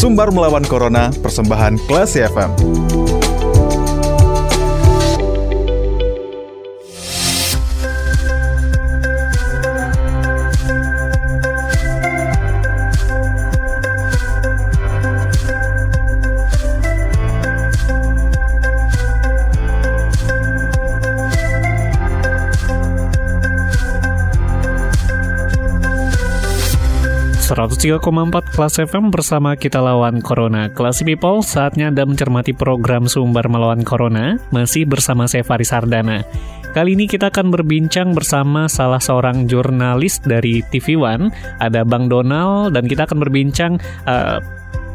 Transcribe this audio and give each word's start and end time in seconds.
Sumbar 0.00 0.32
Melawan 0.32 0.64
Corona, 0.64 1.12
persembahan 1.12 1.76
Klasi 1.84 2.24
FM. 2.24 2.56
...103,4 27.80 28.52
Kelas 28.52 28.76
FM 28.76 29.08
bersama 29.08 29.56
kita 29.56 29.80
lawan 29.80 30.20
Corona. 30.20 30.68
Kelas 30.68 31.00
People, 31.00 31.40
saatnya 31.40 31.88
Anda 31.88 32.04
mencermati 32.04 32.52
program 32.52 33.08
Sumber 33.08 33.48
Melawan 33.48 33.88
Corona, 33.88 34.36
masih 34.52 34.84
bersama 34.84 35.24
saya 35.24 35.40
Faris 35.40 35.72
Sardana. 35.72 36.20
Kali 36.76 36.92
ini 36.92 37.08
kita 37.08 37.32
akan 37.32 37.48
berbincang 37.48 38.12
bersama 38.12 38.68
salah 38.68 39.00
seorang 39.00 39.48
jurnalis 39.48 40.20
dari 40.20 40.60
TV 40.68 41.00
One, 41.00 41.32
ada 41.56 41.80
Bang 41.88 42.12
Donald, 42.12 42.76
dan 42.76 42.84
kita 42.84 43.08
akan 43.08 43.16
berbincang 43.16 43.80
uh, 44.04 44.44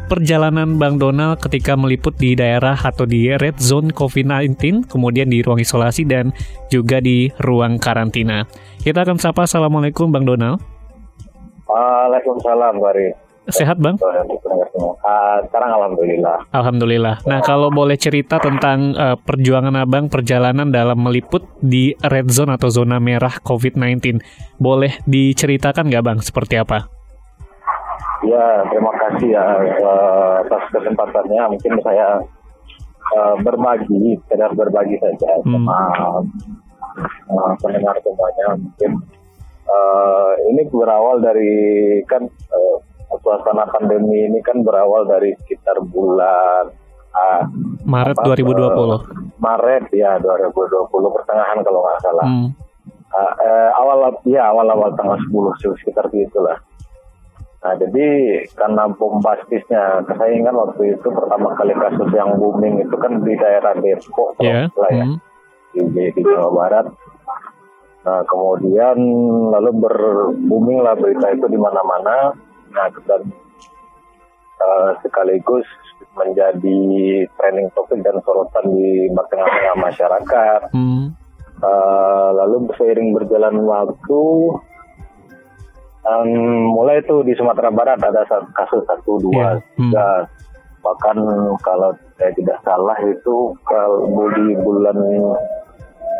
perjalanan 0.06 0.78
Bang 0.78 1.02
Donald 1.02 1.42
ketika 1.42 1.74
meliput 1.74 2.14
di 2.14 2.38
daerah 2.38 2.78
atau 2.78 3.02
di 3.02 3.34
red 3.34 3.58
zone 3.58 3.90
COVID-19, 3.90 4.86
kemudian 4.86 5.26
di 5.26 5.42
ruang 5.42 5.58
isolasi 5.58 6.06
dan 6.06 6.30
juga 6.70 7.02
di 7.02 7.34
ruang 7.42 7.82
karantina. 7.82 8.46
Kita 8.78 9.02
akan 9.02 9.18
sapa 9.18 9.42
Assalamualaikum 9.42 10.14
Bang 10.14 10.22
Donald. 10.22 10.75
Waalaikumsalam, 11.66 12.74
Bari. 12.78 13.26
Sehat, 13.46 13.78
Bang? 13.78 13.94
Uh, 14.02 15.38
sekarang 15.46 15.70
Alhamdulillah. 15.70 16.50
Alhamdulillah. 16.50 17.22
Nah, 17.30 17.38
kalau 17.46 17.70
boleh 17.70 17.94
cerita 17.94 18.42
tentang 18.42 18.90
uh, 18.98 19.14
perjuangan 19.14 19.70
Abang, 19.78 20.10
perjalanan 20.10 20.74
dalam 20.74 20.98
meliput 20.98 21.46
di 21.62 21.94
red 22.02 22.26
zone 22.26 22.58
atau 22.58 22.66
zona 22.66 22.98
merah 22.98 23.38
COVID-19. 23.38 24.18
Boleh 24.58 24.98
diceritakan 25.06 25.86
nggak, 25.86 26.02
Bang? 26.02 26.18
Seperti 26.18 26.58
apa? 26.58 26.90
Ya, 28.26 28.66
terima 28.66 28.90
kasih 28.98 29.28
ya 29.30 29.46
uh, 29.78 30.42
atas 30.42 30.66
kesempatannya. 30.74 31.42
Mungkin 31.54 31.78
saya 31.86 32.18
uh, 33.14 33.34
berbagi, 33.46 34.18
sekedar 34.26 34.50
berbagi 34.58 34.98
saja 34.98 35.30
hmm. 35.46 35.54
sama 35.54 35.78
uh, 37.30 37.52
pendengar 37.62 37.94
semuanya. 38.02 38.58
Mungkin 38.58 38.90
uh, 39.66 40.32
ini 40.50 40.62
berawal 40.70 41.22
dari 41.22 41.54
kan 42.06 42.22
uh, 42.26 42.76
suasana 43.22 43.66
pandemi 43.70 44.26
ini 44.26 44.38
kan 44.42 44.62
berawal 44.62 45.06
dari 45.06 45.34
sekitar 45.42 45.82
bulan 45.82 46.70
uh, 47.14 47.42
Maret 47.86 48.16
apa, 48.18 48.34
2020. 48.34 48.66
Uh, 48.66 49.00
Maret 49.38 49.84
ya 49.94 50.18
2020 50.18 50.90
pertengahan 50.90 51.58
kalau 51.62 51.80
nggak 51.86 52.00
salah. 52.02 52.26
Hmm. 52.26 52.48
Uh, 53.06 53.32
uh, 53.38 53.70
awal 53.80 54.18
ya 54.26 54.50
awal 54.50 54.66
awal 54.66 54.90
tanggal 54.98 55.16
10 55.18 55.78
sekitar 55.80 56.10
itulah. 56.10 56.58
Nah 57.66 57.74
jadi 57.82 58.06
karena 58.54 58.86
bombastisnya, 58.94 60.06
saya 60.06 60.30
ingat 60.38 60.54
waktu 60.54 60.94
itu 60.94 61.08
pertama 61.10 61.50
kali 61.58 61.74
kasus 61.74 62.10
yang 62.14 62.38
booming 62.38 62.78
itu 62.78 62.94
kan 62.94 63.18
di 63.26 63.34
daerah 63.34 63.74
Depok, 63.74 64.38
yeah. 64.38 64.70
lah 64.78 64.90
ya, 64.94 65.02
hmm. 65.02 65.18
di, 65.74 66.02
di 66.14 66.20
Jawa 66.22 66.52
Barat. 66.52 66.86
Nah, 68.06 68.22
kemudian 68.22 68.96
lalu 69.50 69.70
berbooming 69.82 70.78
lah 70.78 70.94
berita 70.94 71.26
itu 71.34 71.50
di 71.50 71.58
mana-mana. 71.58 72.30
Nah, 72.70 72.86
dan 73.02 73.26
uh, 74.62 74.90
sekaligus 75.02 75.66
menjadi 76.14 76.80
trending 77.34 77.68
topik 77.74 77.98
dan 78.06 78.22
sorotan 78.22 78.70
di 78.70 79.10
tengah-tengah 79.10 79.76
masyarakat. 79.82 80.60
Hmm. 80.70 81.18
Uh, 81.56 82.30
lalu 82.36 82.68
seiring 82.78 83.16
berjalan 83.16 83.58
waktu, 83.64 84.24
um, 86.04 86.30
mulai 86.78 87.00
itu 87.00 87.24
di 87.26 87.32
Sumatera 87.34 87.72
Barat 87.72 87.98
ada 87.98 88.22
kasus 88.54 88.86
satu 88.86 89.18
dua 89.18 89.34
yeah. 89.34 89.54
Hmm. 89.58 89.90
tiga. 89.90 90.08
Bahkan 90.84 91.16
kalau 91.66 91.90
saya 92.14 92.30
tidak 92.38 92.62
salah 92.62 92.94
itu 93.02 93.50
kalau 93.66 94.06
di 94.30 94.54
bulan 94.62 94.94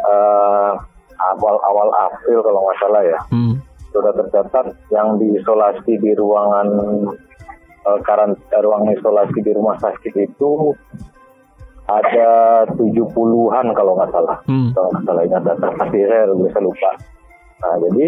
uh, 0.02 0.74
awal-awal 1.18 1.88
April 2.10 2.38
kalau 2.44 2.60
nggak 2.64 2.78
salah 2.80 3.02
ya 3.04 3.18
hmm. 3.32 3.54
sudah 3.92 4.12
tercatat 4.14 4.66
yang 4.92 5.16
diisolasi 5.16 5.92
di 6.00 6.12
ruangan 6.16 6.68
uh, 7.86 7.98
karant 8.04 8.36
eh, 8.36 8.60
ruang 8.60 8.90
isolasi 8.92 9.38
di 9.40 9.52
rumah 9.54 9.76
sakit 9.78 10.14
itu 10.16 10.74
ada 11.86 12.66
tujuh 12.74 13.06
puluhan 13.14 13.70
kalau 13.72 13.94
nggak 13.94 14.10
salah 14.10 14.36
hmm. 14.50 14.74
kalau 14.74 14.88
nggak 14.90 15.04
salah 15.06 15.22
ingat 15.22 15.42
data 15.46 15.68
pasti 15.78 15.98
saya 16.02 16.34
bisa 16.34 16.58
lupa 16.58 16.90
nah 17.56 17.74
jadi 17.80 18.06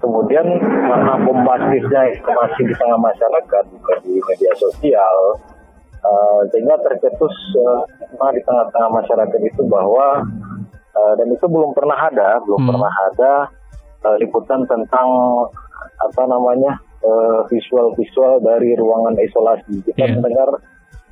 kemudian 0.00 0.46
karena 0.64 1.14
bombastisnya 1.22 2.02
masih 2.24 2.62
di 2.64 2.74
tengah 2.74 2.98
masyarakat 2.98 3.64
bukan 3.68 3.98
di 4.00 4.16
media 4.16 4.52
sosial 4.56 5.16
uh, 6.00 6.40
sehingga 6.48 6.76
tercetus 6.80 7.36
uh, 7.60 8.32
di 8.32 8.40
tengah-tengah 8.42 8.90
masyarakat 8.90 9.40
itu 9.44 9.62
bahwa 9.68 10.24
Uh, 10.90 11.14
dan 11.14 11.30
itu 11.30 11.46
belum 11.46 11.70
pernah 11.70 11.94
ada, 11.94 12.42
belum 12.42 12.66
hmm. 12.66 12.70
pernah 12.74 12.92
ada 13.06 13.32
uh, 14.02 14.16
liputan 14.18 14.66
tentang 14.66 15.08
apa 16.00 16.22
namanya 16.26 16.82
visual-visual 17.48 18.36
uh, 18.36 18.42
dari 18.42 18.76
ruangan 18.76 19.16
isolasi. 19.22 19.86
Kita 19.86 20.02
yeah. 20.02 20.18
mendengar 20.18 20.50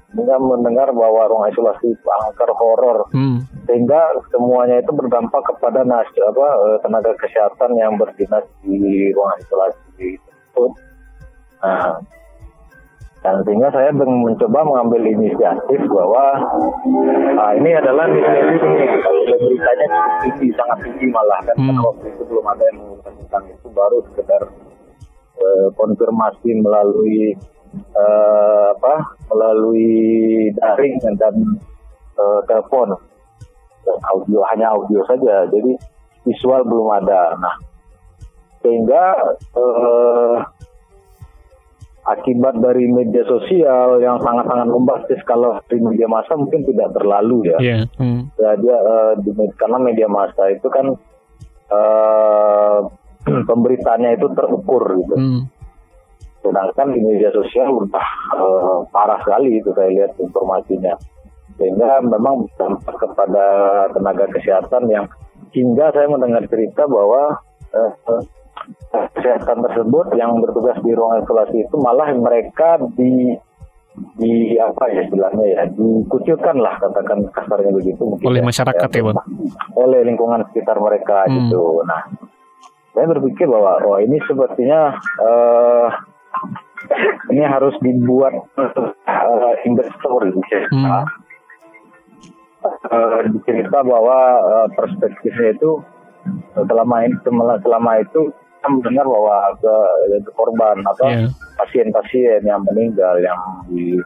dengan 0.08 0.40
mendengar 0.40 0.88
bahwa 0.90 1.30
ruang 1.30 1.46
isolasi 1.52 1.94
angker 1.94 2.50
horor, 2.56 3.06
hmm. 3.12 3.44
sehingga 3.68 4.18
semuanya 4.32 4.80
itu 4.80 4.90
berdampak 4.96 5.44
kepada 5.46 5.84
nas 5.84 6.08
apa 6.16 6.48
tenaga 6.80 7.12
kesehatan 7.20 7.76
yang 7.76 7.94
berdinas 8.00 8.44
di 8.64 9.12
ruang 9.12 9.36
isolasi 9.38 10.16
tersebut. 10.16 10.72
Nah, 11.60 12.00
dan 13.28 13.44
sehingga 13.44 13.68
saya 13.68 13.92
mencoba 13.92 14.64
mengambil 14.64 15.04
inisiatif 15.04 15.84
bahwa 15.92 16.40
uh, 17.36 17.52
ini 17.60 17.76
adalah 17.76 18.08
nilai-nilai 18.08 19.36
beritanya 19.36 19.86
tinggi 20.24 20.48
sangat 20.56 20.88
tinggi 20.88 21.12
malah 21.12 21.36
kan. 21.44 21.56
Hmm. 21.60 21.76
waktu 21.76 22.08
itu 22.08 22.24
belum 22.24 22.46
ada 22.48 22.64
yang 22.72 22.76
mengumumkan 22.80 23.12
tentang 23.20 23.44
itu 23.52 23.68
baru 23.68 24.00
sekedar 24.08 24.42
uh, 25.44 25.68
konfirmasi 25.76 26.56
melalui 26.56 27.36
uh, 27.92 28.72
apa 28.72 28.94
melalui 29.28 29.92
daring 30.56 30.96
dan 31.20 31.36
uh, 32.16 32.40
telepon. 32.48 32.96
Dan 33.84 33.98
audio 34.08 34.40
hanya 34.48 34.72
audio 34.72 35.04
saja 35.04 35.44
jadi 35.52 35.76
visual 36.24 36.64
belum 36.64 36.96
ada. 36.96 37.36
Nah 37.36 37.56
sehingga 38.64 39.36
uh, 39.52 40.48
akibat 42.08 42.56
dari 42.64 42.88
media 42.88 43.20
sosial 43.28 44.00
yang 44.00 44.16
sangat-sangat 44.24 44.68
bombastis 44.72 45.20
kalau 45.28 45.60
di 45.68 45.76
media 45.76 46.08
massa 46.08 46.32
mungkin 46.40 46.64
tidak 46.64 46.96
terlalu 46.96 47.52
ya. 47.52 47.58
Yeah. 47.60 47.82
Hmm. 48.00 48.32
Ya 48.40 48.56
dia 48.56 48.76
uh, 48.80 49.12
di, 49.20 49.30
karena 49.60 49.76
media 49.76 50.08
massa 50.08 50.48
itu 50.48 50.68
kan 50.72 50.96
uh, 51.78 52.78
pemberitaannya 53.28 54.16
itu 54.16 54.26
terukur 54.32 54.82
gitu. 55.04 55.14
Hmm. 55.14 55.40
Sedangkan 56.40 56.96
di 56.96 57.00
media 57.04 57.28
sosial 57.28 57.76
udah 57.76 58.06
uh, 58.40 58.80
parah 58.88 59.20
sekali 59.20 59.60
itu 59.60 59.68
saya 59.76 59.92
lihat 59.92 60.16
informasinya. 60.16 60.96
Sehingga 61.60 62.00
memang 62.00 62.46
berdampak 62.48 62.96
kepada 63.02 63.46
tenaga 63.92 64.30
kesehatan 64.32 64.88
yang 64.88 65.04
hingga 65.52 65.90
saya 65.92 66.06
mendengar 66.08 66.46
cerita 66.48 66.88
bahwa 66.88 67.36
uh, 67.74 67.92
kesehatan 68.92 69.58
tersebut 69.64 70.06
yang 70.16 70.38
bertugas 70.40 70.78
di 70.80 70.92
ruang 70.96 71.20
isolasi 71.20 71.68
itu 71.68 71.76
malah 71.76 72.08
mereka 72.14 72.80
di 72.96 73.36
di 74.14 74.54
apa 74.58 74.94
ya 74.94 75.02
istilahnya 75.06 75.44
ya 75.46 75.62
dikucilkan 75.74 76.56
lah 76.62 76.78
katakan 76.78 77.26
kasarnya 77.34 77.74
begitu 77.74 78.02
mungkin 78.06 78.30
oleh 78.30 78.40
ya, 78.42 78.46
masyarakat 78.46 78.90
ya, 78.94 78.98
ya 79.02 79.06
bang 79.10 79.18
oleh 79.74 80.00
lingkungan 80.06 80.46
sekitar 80.50 80.78
mereka 80.78 81.26
hmm. 81.26 81.34
gitu 81.34 81.82
nah 81.82 82.06
saya 82.94 83.06
berpikir 83.14 83.46
bahwa 83.50 83.78
oh 83.86 83.98
ini 83.98 84.18
sepertinya 84.26 84.94
uh, 85.22 85.88
ini 87.34 87.42
harus 87.42 87.74
dibuat 87.82 88.34
uh, 88.58 89.54
investor 89.66 90.18
gitu 90.30 90.40
ya 90.46 90.62
hmm. 90.70 90.86
uh, 92.86 93.82
bahwa 93.82 94.18
uh, 94.42 94.68
perspektifnya 94.78 95.58
itu 95.58 95.82
selama 96.54 97.06
ini 97.06 97.14
selama 97.62 97.92
itu 98.02 98.34
kita 98.58 98.66
mendengar 98.74 99.06
bahwa 99.06 99.34
ada, 99.54 99.76
ada 100.10 100.30
korban 100.34 100.76
atau 100.82 101.06
yeah. 101.06 101.30
pasien-pasien 101.54 102.42
yang 102.42 102.58
meninggal 102.66 103.14
yang 103.22 103.38
di 103.70 104.02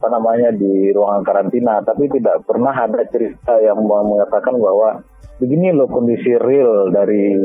apa 0.00 0.16
namanya 0.16 0.48
di 0.56 0.96
ruangan 0.96 1.20
karantina 1.28 1.84
tapi 1.84 2.08
tidak 2.08 2.40
pernah 2.48 2.72
ada 2.72 3.04
cerita 3.12 3.60
yang 3.60 3.84
mengatakan 3.84 4.56
bahwa 4.56 5.04
begini 5.36 5.76
loh 5.76 5.84
kondisi 5.92 6.40
real 6.40 6.88
dari 6.88 7.36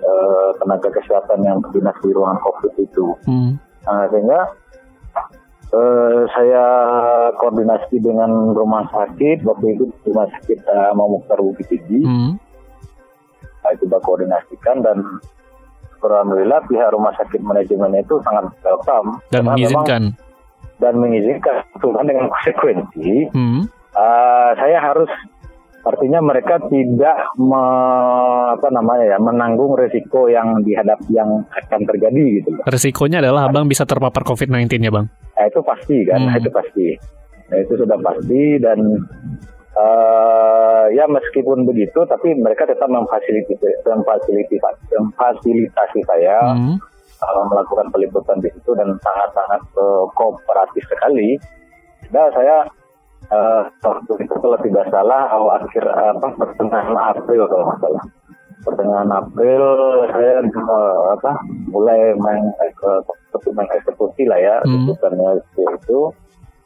uh, 0.00 0.48
tenaga 0.64 0.88
kesehatan 0.96 1.44
yang 1.44 1.60
berdinas 1.60 1.92
di 2.00 2.08
ruangan 2.08 2.40
covid 2.40 2.72
itu 2.80 3.06
hmm. 3.28 3.52
nah, 3.84 4.08
sehingga 4.08 4.40
uh, 5.76 6.24
saya 6.32 6.64
koordinasi 7.36 8.00
dengan 8.00 8.56
rumah 8.56 8.88
sakit 8.90 9.44
waktu 9.44 9.76
itu 9.76 9.84
rumah 10.08 10.26
sakit 10.40 10.58
uh, 10.66 10.92
Mamuktar 10.94 11.38
Bukit 11.38 11.68
Tinggi. 11.70 12.02
Hmm. 12.02 12.32
Nah, 13.60 13.70
itu 13.76 13.84
koordinasikan 13.86 14.80
dan 14.80 15.20
alhamdulillah 16.02 16.60
pihak 16.66 16.88
rumah 16.92 17.12
sakit 17.16 17.40
manajemen 17.44 17.92
itu 17.96 18.16
sangat 18.24 18.50
welcome 18.64 19.20
dan 19.30 19.42
mengizinkan 19.44 20.02
dan 20.80 20.94
mengizinkan 20.96 21.54
kan 21.76 22.06
dengan 22.08 22.26
konsekuensi 22.32 23.28
hmm. 23.32 23.60
uh, 23.94 24.50
saya 24.56 24.78
harus 24.80 25.10
artinya 25.80 26.20
mereka 26.20 26.60
tidak 26.68 27.32
me, 27.40 27.62
apa 28.52 28.68
namanya 28.68 29.16
ya 29.16 29.18
menanggung 29.18 29.72
resiko 29.76 30.28
yang 30.28 30.60
dihadap 30.60 31.00
yang 31.08 31.44
akan 31.48 31.80
terjadi 31.88 32.24
gitu 32.40 32.50
Resikonya 32.68 33.24
adalah 33.24 33.48
abang 33.48 33.64
bisa 33.64 33.88
terpapar 33.88 34.20
COVID-19 34.28 34.68
ya 34.76 34.92
bang? 34.92 35.06
Nah, 35.08 35.44
itu 35.48 35.60
pasti 35.64 35.96
kan, 36.04 36.20
hmm. 36.20 36.36
itu 36.36 36.50
pasti. 36.52 36.86
Nah, 37.48 37.56
itu 37.64 37.72
sudah 37.80 37.98
pasti 38.04 38.42
dan 38.60 38.78
uh, 39.76 40.84
ya 40.90 41.04
meskipun 41.06 41.66
begitu, 41.66 42.02
tapi 42.08 42.34
mereka 42.34 42.66
tetap 42.66 42.88
memfasilitasi 42.90 43.86
memfasilitasi, 43.86 44.82
memfasilitasi 44.96 46.00
saya 46.06 46.36
hmm. 46.56 46.76
uh, 47.22 47.44
melakukan 47.50 47.90
peliputan 47.94 48.38
di 48.42 48.48
situ 48.54 48.72
dan 48.74 48.94
sangat-sangat 49.02 49.62
uh, 49.78 50.04
kooperatif 50.16 50.82
sekali. 50.88 51.38
Nah, 52.10 52.26
saya 52.34 52.66
uh, 53.28 53.62
waktu 53.84 54.12
itu 54.24 54.34
kalau 54.40 54.58
tidak 54.64 54.86
salah 54.90 55.30
awal 55.30 55.60
akhir 55.60 55.84
apa 55.86 56.28
pertengahan 56.34 56.96
April 56.96 57.46
kalau 57.46 57.64
nggak 57.68 57.80
salah 57.84 58.04
pertengahan 58.60 59.10
April 59.12 59.62
saya 60.12 60.34
uh, 60.44 61.00
apa 61.16 61.32
mulai 61.72 62.12
main 62.16 62.44
uh, 62.84 63.00
main 63.56 63.68
eksekusi 63.80 64.28
lah 64.28 64.38
ya 64.40 64.56
itu 64.64 64.92
itu 65.80 65.98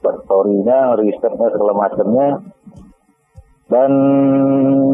storynya 0.04 1.00
risetnya 1.00 1.48
segala 1.48 1.72
macamnya 1.72 2.28
dan 3.72 3.90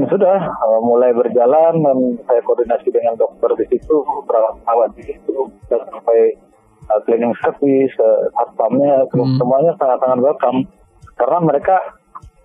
sudah 0.06 0.38
uh, 0.46 0.80
mulai 0.86 1.10
berjalan 1.10 1.74
dan 1.82 1.98
saya 2.26 2.40
koordinasi 2.46 2.94
dengan 2.94 3.18
dokter 3.18 3.50
di 3.58 3.66
situ 3.76 3.96
perawat-perawat 4.30 4.94
di 4.94 5.02
situ 5.10 5.50
dan 5.66 5.82
sampai 5.90 6.38
uh, 6.86 7.00
cleaning 7.02 7.34
service 7.42 7.94
uh, 7.98 8.30
satpamnya 8.38 9.10
hmm. 9.10 9.38
semuanya 9.42 9.74
sangat-sangat 9.74 10.18
welcome 10.22 10.70
karena 11.18 11.38
mereka 11.42 11.76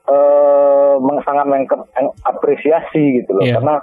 uh, 0.10 0.98
sangat 1.22 1.46
mengapresiasi 1.46 3.22
gitu 3.22 3.32
loh 3.38 3.46
yeah. 3.46 3.62
karena 3.62 3.76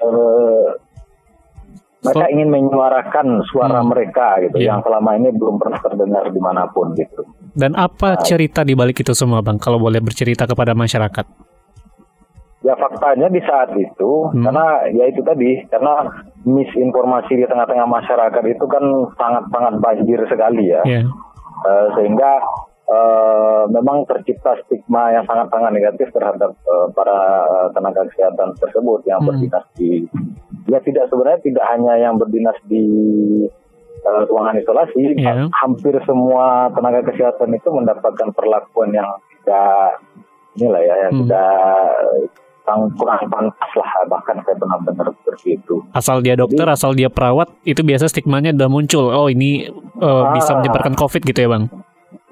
uh, 0.00 0.68
mereka 2.04 2.26
ingin 2.28 2.48
menyuarakan 2.52 3.26
suara 3.48 3.80
hmm. 3.80 3.88
mereka 3.88 4.26
gitu 4.44 4.56
yeah. 4.60 4.76
yang 4.76 4.80
selama 4.84 5.10
ini 5.16 5.28
belum 5.32 5.56
pernah 5.56 5.80
terdengar 5.80 6.24
di 6.28 6.40
mana 6.40 6.68
pun 6.68 6.92
gitu. 6.92 7.24
Dan 7.56 7.72
apa 7.74 8.20
nah, 8.20 8.22
cerita 8.22 8.60
di 8.60 8.76
balik 8.76 9.00
itu 9.00 9.16
semua 9.16 9.40
bang? 9.40 9.56
Kalau 9.56 9.80
boleh 9.80 10.04
bercerita 10.04 10.44
kepada 10.44 10.76
masyarakat? 10.76 11.26
Ya 12.64 12.72
faktanya 12.80 13.28
di 13.28 13.40
saat 13.44 13.76
itu 13.76 14.12
hmm. 14.32 14.44
karena 14.44 14.66
ya 14.92 15.04
itu 15.08 15.20
tadi 15.20 15.64
karena 15.68 16.08
misinformasi 16.44 17.40
di 17.40 17.44
tengah-tengah 17.48 17.88
masyarakat 17.88 18.44
itu 18.48 18.64
kan 18.68 18.84
sangat-sangat 19.16 19.74
banjir 19.80 20.20
sekali 20.28 20.72
ya. 20.72 20.80
Yeah. 20.84 21.08
Uh, 21.64 21.88
sehingga 21.96 22.44
uh, 22.88 23.64
memang 23.72 24.04
tercipta 24.04 24.60
stigma 24.64 25.12
yang 25.12 25.24
sangat-sangat 25.24 25.70
negatif 25.72 26.08
terhadap 26.12 26.52
uh, 26.68 26.88
para 26.92 27.48
uh, 27.48 27.68
tenaga 27.72 28.04
kesehatan 28.12 28.52
tersebut 28.60 29.00
yang 29.08 29.24
hmm. 29.24 29.28
berdinas 29.28 29.64
di 29.76 30.04
ya 30.68 30.78
tidak 30.80 31.08
sebenarnya 31.12 31.40
tidak 31.44 31.64
hanya 31.68 31.92
yang 32.00 32.14
berdinas 32.16 32.56
di 32.68 32.84
uh, 34.04 34.22
ruangan 34.28 34.60
isolasi 34.60 35.16
yeah. 35.18 35.48
hampir 35.60 35.96
semua 36.04 36.72
tenaga 36.72 37.04
kesehatan 37.08 37.52
itu 37.52 37.68
mendapatkan 37.68 38.28
perlakuan 38.32 38.90
yang 38.92 39.08
tidak 39.28 40.00
inilah 40.56 40.82
ya 40.82 40.94
yang 41.08 41.12
hmm. 41.12 41.20
tidak 41.26 41.54
kurang 42.96 43.28
pantas 43.28 43.70
lah 43.76 43.90
bahkan 44.08 44.40
saya 44.40 44.56
pernah 44.56 44.80
dengar 44.80 45.12
seperti 45.20 45.60
itu. 45.60 45.84
Asal 45.92 46.24
dia 46.24 46.32
dokter, 46.32 46.64
Jadi, 46.64 46.72
asal 46.72 46.96
dia 46.96 47.12
perawat, 47.12 47.52
itu 47.68 47.84
biasa 47.84 48.08
stigmanya 48.08 48.56
udah 48.56 48.70
muncul. 48.72 49.12
Oh 49.12 49.28
ini 49.28 49.68
uh, 50.00 50.32
ah, 50.32 50.32
bisa 50.32 50.56
menyebarkan 50.56 50.96
COVID 50.96 51.22
gitu 51.28 51.44
ya 51.44 51.48
bang? 51.52 51.64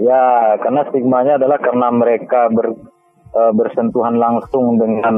Ya, 0.00 0.56
karena 0.56 0.88
stigmanya 0.88 1.36
adalah 1.36 1.60
karena 1.60 1.92
mereka 1.92 2.48
ber, 2.48 2.74
uh, 3.36 3.52
bersentuhan 3.56 4.16
langsung 4.16 4.76
dengan 4.76 5.16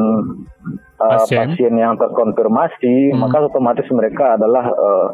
uh, 0.99 1.23
pasien. 1.23 1.55
pasien 1.55 1.75
yang 1.75 1.99
terkonfirmasi, 1.99 3.15
hmm. 3.15 3.19
maka 3.21 3.47
otomatis 3.47 3.87
mereka 3.91 4.39
adalah 4.39 4.71
uh, 4.71 5.09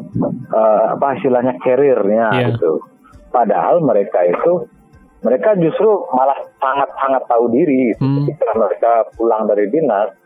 uh, 0.53 0.83
apa 0.97 1.17
istilahnya 1.17 1.57
carrier-nya 1.61 2.27
yeah. 2.33 2.49
gitu. 2.53 2.81
Padahal 3.31 3.81
mereka 3.81 4.27
itu 4.27 4.67
mereka 5.21 5.53
justru 5.61 5.89
malah 6.17 6.37
sangat-sangat 6.57 7.23
tahu 7.29 7.45
diri 7.53 7.93
gitu. 7.93 8.01
hmm. 8.01 8.25
ketika 8.25 8.53
mereka 8.57 8.91
pulang 9.17 9.45
dari 9.45 9.69
dinas. 9.69 10.17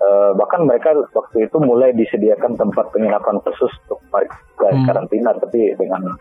Uh, 0.00 0.32
bahkan 0.32 0.64
mereka 0.64 0.96
waktu 1.12 1.44
itu 1.44 1.60
mulai 1.60 1.92
disediakan 1.92 2.56
tempat 2.56 2.88
penginapan 2.88 3.36
khusus 3.44 3.68
untuk 3.84 4.00
mereka 4.08 4.72
hmm. 4.72 4.88
karantina, 4.88 5.36
tapi 5.36 5.76
dengan 5.76 6.16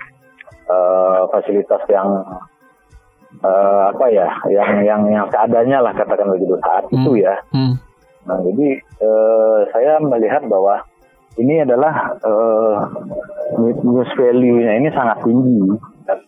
uh, 0.68 1.24
fasilitas 1.32 1.88
yang 1.88 2.12
uh, 3.44 3.94
apa 3.94 4.06
ya 4.10 4.28
yang 4.50 4.84
yang 4.84 5.02
yang 5.10 5.28
seadanya 5.30 5.80
lah 5.84 5.94
katakan 5.94 6.30
begitu 6.34 6.56
saat 6.62 6.86
hmm. 6.90 6.96
itu 6.98 7.12
ya. 7.24 7.36
Hmm. 7.54 7.74
Nah 8.26 8.38
jadi 8.46 8.68
uh, 9.02 9.60
saya 9.74 10.02
melihat 10.02 10.44
bahwa 10.50 10.82
ini 11.40 11.64
adalah 11.64 12.20
uh, 12.20 12.78
news 13.62 14.12
value-nya 14.18 14.76
ini 14.76 14.90
sangat 14.92 15.24
tinggi 15.24 15.62
dan, 16.04 16.20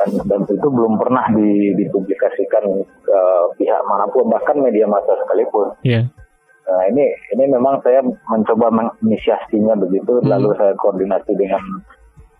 dan, 0.00 0.08
dan 0.26 0.40
itu 0.48 0.68
belum 0.68 0.98
pernah 0.98 1.30
di, 1.30 1.76
dipublikasikan 1.76 2.64
ke 3.04 3.20
pihak 3.60 3.82
mana 3.86 4.10
pun 4.10 4.26
bahkan 4.26 4.58
media 4.58 4.88
massa 4.90 5.14
sekalipun. 5.22 5.70
Yeah. 5.86 6.10
Nah 6.66 6.82
ini 6.90 7.04
ini 7.36 7.44
memang 7.46 7.78
saya 7.86 8.02
mencoba 8.02 8.74
menginisiasinya 8.74 9.78
begitu 9.78 10.18
hmm. 10.18 10.26
lalu 10.26 10.50
saya 10.58 10.74
koordinasi 10.74 11.32
dengan 11.38 11.62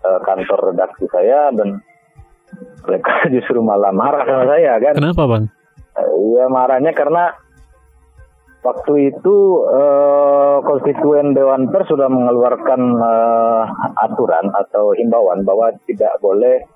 uh, 0.02 0.18
kantor 0.26 0.74
redaksi 0.74 1.06
saya 1.14 1.54
dan 1.54 1.78
mereka 2.86 3.12
justru 3.34 3.58
malah 3.60 3.92
marah 3.92 4.24
sama 4.24 4.44
saya 4.48 4.78
kan. 4.80 4.94
Kenapa 4.96 5.22
bang? 5.26 5.44
Iya 5.96 6.44
marahnya 6.52 6.92
karena 6.92 7.32
waktu 8.60 9.14
itu 9.14 9.36
uh, 9.64 10.58
konstituen 10.66 11.32
Dewan 11.32 11.70
Pers 11.70 11.88
sudah 11.88 12.10
mengeluarkan 12.10 12.80
uh, 12.98 13.62
aturan 14.04 14.50
atau 14.52 14.92
himbauan 14.98 15.46
bahwa 15.46 15.70
tidak 15.86 16.12
boleh 16.18 16.66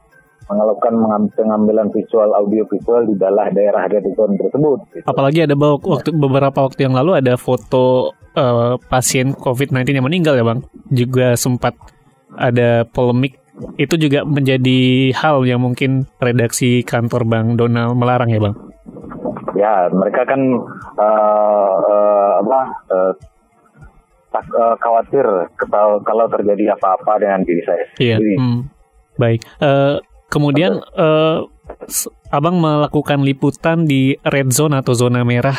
melakukan 0.50 0.99
pengambilan 1.38 1.94
visual 1.94 2.34
audio 2.34 2.66
visual 2.66 3.06
di 3.06 3.14
dalam 3.14 3.54
daerah 3.54 3.87
zone 3.87 4.34
tersebut. 4.34 4.78
Gitu. 4.90 5.06
Apalagi 5.06 5.46
ada 5.46 5.54
waktu 5.54 6.10
beberapa 6.10 6.66
waktu 6.66 6.90
yang 6.90 6.94
lalu 6.99 7.22
ada 7.22 7.38
foto 7.38 8.10
uh, 8.34 8.75
pasien 8.90 9.30
COVID-19 9.38 9.94
yang 9.94 10.06
meninggal 10.06 10.34
ya 10.34 10.42
bang, 10.42 10.60
juga 10.90 11.38
sempat 11.38 11.78
ada 12.34 12.82
polemik 12.87 13.39
itu 13.80 13.94
juga 13.96 14.28
menjadi 14.28 15.08
hal 15.16 15.49
yang 15.49 15.64
mungkin 15.64 16.04
redaksi 16.20 16.84
kantor 16.84 17.25
Bang 17.25 17.56
Donald 17.56 17.96
melarang 17.96 18.28
ya 18.28 18.37
Bang? 18.37 18.56
Ya, 19.56 19.88
mereka 19.88 20.28
kan 20.28 20.40
uh, 21.00 21.72
uh, 21.80 22.30
apa 22.44 22.60
uh, 22.92 23.12
tak, 24.28 24.44
uh, 24.52 24.76
khawatir 24.76 25.25
kalau, 25.56 26.04
kalau 26.04 26.28
terjadi 26.28 26.76
apa-apa 26.76 27.18
dengan 27.25 27.40
diri 27.42 27.62
saya 27.64 27.84
iya. 27.96 28.16
Hmm. 28.20 28.68
Baik. 29.16 29.40
Uh, 29.60 30.04
kemudian 30.28 30.84
uh, 30.96 31.49
Abang 32.30 32.58
melakukan 32.58 33.22
liputan 33.22 33.87
di 33.87 34.18
red 34.26 34.50
zone 34.50 34.75
atau 34.75 34.94
zona 34.94 35.22
merah 35.22 35.54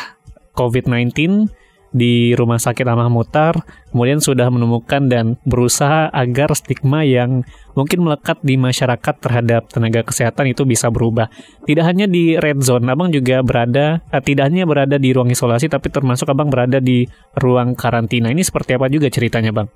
COVID-19 0.56 1.48
di 1.92 2.32
Rumah 2.32 2.56
Sakit 2.58 2.88
Amah 2.88 3.12
Mutar, 3.12 3.60
kemudian 3.92 4.18
sudah 4.18 4.48
menemukan 4.48 5.06
dan 5.06 5.36
berusaha 5.44 6.08
agar 6.08 6.56
stigma 6.56 7.04
yang 7.04 7.44
mungkin 7.76 8.02
melekat 8.02 8.40
di 8.40 8.56
masyarakat 8.56 9.14
terhadap 9.20 9.68
tenaga 9.68 10.00
kesehatan 10.02 10.50
itu 10.50 10.64
bisa 10.64 10.88
berubah. 10.88 11.28
Tidak 11.68 11.84
hanya 11.84 12.08
di 12.08 12.40
red 12.40 12.64
zone, 12.64 12.88
Abang 12.88 13.12
juga 13.12 13.44
berada, 13.44 14.00
eh, 14.08 14.22
tidak 14.24 14.48
hanya 14.48 14.64
berada 14.64 14.96
di 14.96 15.12
ruang 15.12 15.28
isolasi, 15.28 15.68
tapi 15.68 15.92
termasuk 15.92 16.26
Abang 16.32 16.48
berada 16.48 16.80
di 16.80 17.04
ruang 17.38 17.76
karantina. 17.76 18.32
Ini 18.32 18.42
seperti 18.42 18.74
apa 18.74 18.88
juga 18.88 19.12
ceritanya, 19.12 19.52
Bang? 19.52 19.68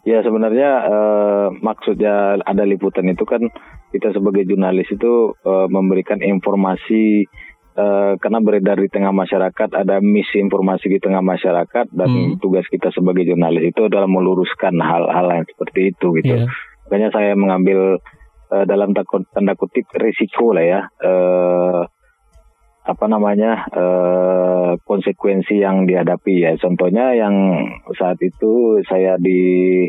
Ya 0.00 0.24
sebenarnya 0.24 0.70
eh, 0.88 1.48
maksudnya 1.60 2.40
ada 2.40 2.64
liputan 2.64 3.04
itu 3.12 3.28
kan 3.28 3.44
kita 3.92 4.16
sebagai 4.16 4.48
jurnalis 4.48 4.88
itu 4.88 5.36
eh, 5.44 5.68
memberikan 5.68 6.24
informasi 6.24 7.28
Uh, 7.70 8.18
karena 8.18 8.42
beredar 8.42 8.82
di 8.82 8.90
tengah 8.90 9.14
masyarakat 9.14 9.70
ada 9.78 10.02
misinformasi 10.02 10.90
di 10.90 10.98
tengah 10.98 11.22
masyarakat 11.22 11.86
dan 11.94 12.10
hmm. 12.10 12.42
tugas 12.42 12.66
kita 12.66 12.90
sebagai 12.90 13.22
jurnalis 13.22 13.70
itu 13.70 13.86
adalah 13.86 14.10
meluruskan 14.10 14.74
hal-hal 14.82 15.26
yang 15.30 15.46
seperti 15.46 15.94
itu 15.94 16.06
gitu. 16.18 16.34
Yeah. 16.34 16.50
Makanya 16.90 17.08
saya 17.14 17.32
mengambil 17.38 18.02
uh, 18.50 18.64
dalam 18.66 18.90
tanda 19.30 19.54
kutip 19.54 19.86
risiko 19.94 20.50
lah 20.50 20.66
ya. 20.66 20.80
Uh, 20.98 21.86
apa 22.80 23.06
namanya 23.06 23.70
uh, 23.70 24.74
konsekuensi 24.82 25.62
yang 25.62 25.86
dihadapi 25.86 26.42
ya 26.42 26.52
contohnya 26.56 27.12
yang 27.12 27.36
saat 27.94 28.18
itu 28.24 28.82
saya 28.88 29.20
di 29.20 29.84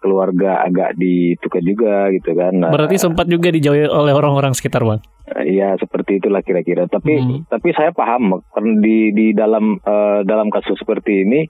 keluarga 0.00 0.62
agak 0.62 0.94
ditukar 1.00 1.62
juga 1.64 2.12
gitu 2.12 2.36
kan. 2.36 2.54
Berarti 2.60 2.96
sempat 3.00 3.26
juga 3.26 3.48
dijauhi 3.50 3.88
oleh 3.88 4.12
orang-orang 4.12 4.52
sekitar 4.52 4.84
bang? 4.84 5.00
Iya 5.26 5.74
seperti 5.80 6.22
itulah 6.22 6.44
kira-kira. 6.44 6.86
Tapi 6.86 7.18
hmm. 7.18 7.50
tapi 7.50 7.74
saya 7.74 7.90
paham 7.90 8.38
di 8.78 9.10
di 9.10 9.34
dalam 9.34 9.80
uh, 9.82 10.22
dalam 10.22 10.52
kasus 10.52 10.78
seperti 10.78 11.26
ini 11.26 11.40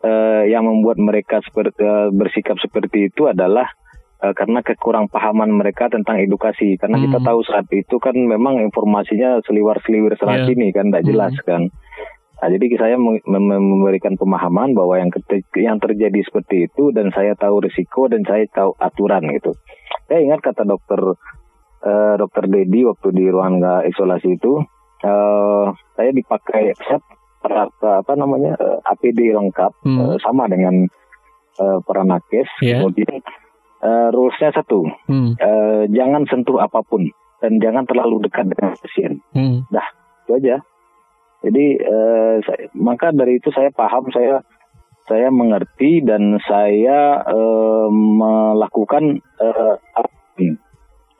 uh, 0.00 0.48
yang 0.48 0.64
membuat 0.64 0.96
mereka 0.96 1.44
seperti 1.44 1.84
uh, 1.84 2.08
bersikap 2.08 2.56
seperti 2.56 3.12
itu 3.12 3.28
adalah 3.28 3.68
uh, 4.24 4.32
karena 4.32 4.64
kekurang 4.64 5.12
pahaman 5.12 5.52
mereka 5.52 5.92
tentang 5.92 6.16
edukasi. 6.22 6.80
Karena 6.80 6.96
hmm. 6.96 7.04
kita 7.10 7.18
tahu 7.20 7.40
saat 7.44 7.68
itu 7.74 7.96
kan 8.00 8.16
memang 8.16 8.64
informasinya 8.64 9.44
seliwar-seliwir 9.44 10.16
sana 10.16 10.40
yeah. 10.40 10.46
sini 10.48 10.72
kan 10.72 10.88
tidak 10.88 11.04
jelas 11.04 11.34
hmm. 11.36 11.44
kan. 11.44 11.62
Nah, 12.40 12.48
jadi 12.48 12.66
saya 12.80 12.96
memberikan 12.96 14.16
pemahaman 14.16 14.72
bahwa 14.72 14.96
yang 14.96 15.12
yang 15.60 15.76
terjadi 15.76 16.24
seperti 16.24 16.72
itu 16.72 16.88
dan 16.88 17.12
saya 17.12 17.36
tahu 17.36 17.60
risiko 17.60 18.08
dan 18.08 18.24
saya 18.24 18.48
tahu 18.48 18.72
aturan 18.80 19.28
gitu. 19.36 19.52
Saya 20.08 20.24
ingat 20.24 20.40
kata 20.40 20.64
dokter 20.64 21.00
uh, 21.84 22.14
dokter 22.16 22.48
Dedi 22.48 22.88
waktu 22.88 23.12
di 23.12 23.28
ruang 23.28 23.60
isolasi 23.60 24.40
itu 24.40 24.56
uh, 25.04 25.64
saya 25.96 26.10
dipakai 26.16 26.72
set 26.80 27.04
perata 27.40 28.04
apa 28.04 28.12
namanya 28.16 28.56
uh, 28.60 28.78
APD 28.84 29.32
lengkap 29.32 29.72
hmm. 29.84 29.98
uh, 30.00 30.16
sama 30.20 30.48
dengan 30.48 30.88
uh, 31.60 31.78
para 31.84 32.04
nakes. 32.04 32.48
Yeah. 32.60 32.84
Kemudian 32.84 33.24
uh, 33.80 34.08
rulesnya 34.12 34.52
satu, 34.52 34.84
hmm. 35.08 35.36
uh, 35.40 35.82
jangan 35.88 36.28
sentuh 36.28 36.60
apa 36.60 36.84
pun 36.84 37.08
dan 37.40 37.56
jangan 37.60 37.88
terlalu 37.88 38.28
dekat 38.28 38.52
dengan 38.52 38.76
pasien. 38.76 39.12
Hmm. 39.32 39.64
Dah 39.72 39.88
itu 40.28 40.32
aja. 40.36 40.56
Jadi 41.40 41.66
eh, 41.80 42.36
saya, 42.44 42.68
maka 42.76 43.12
dari 43.16 43.40
itu 43.40 43.48
saya 43.48 43.72
paham 43.72 44.12
saya 44.12 44.44
saya 45.08 45.32
mengerti 45.32 46.04
dan 46.04 46.36
saya 46.44 47.24
eh, 47.24 47.88
melakukan 47.90 49.18
eh, 49.40 49.76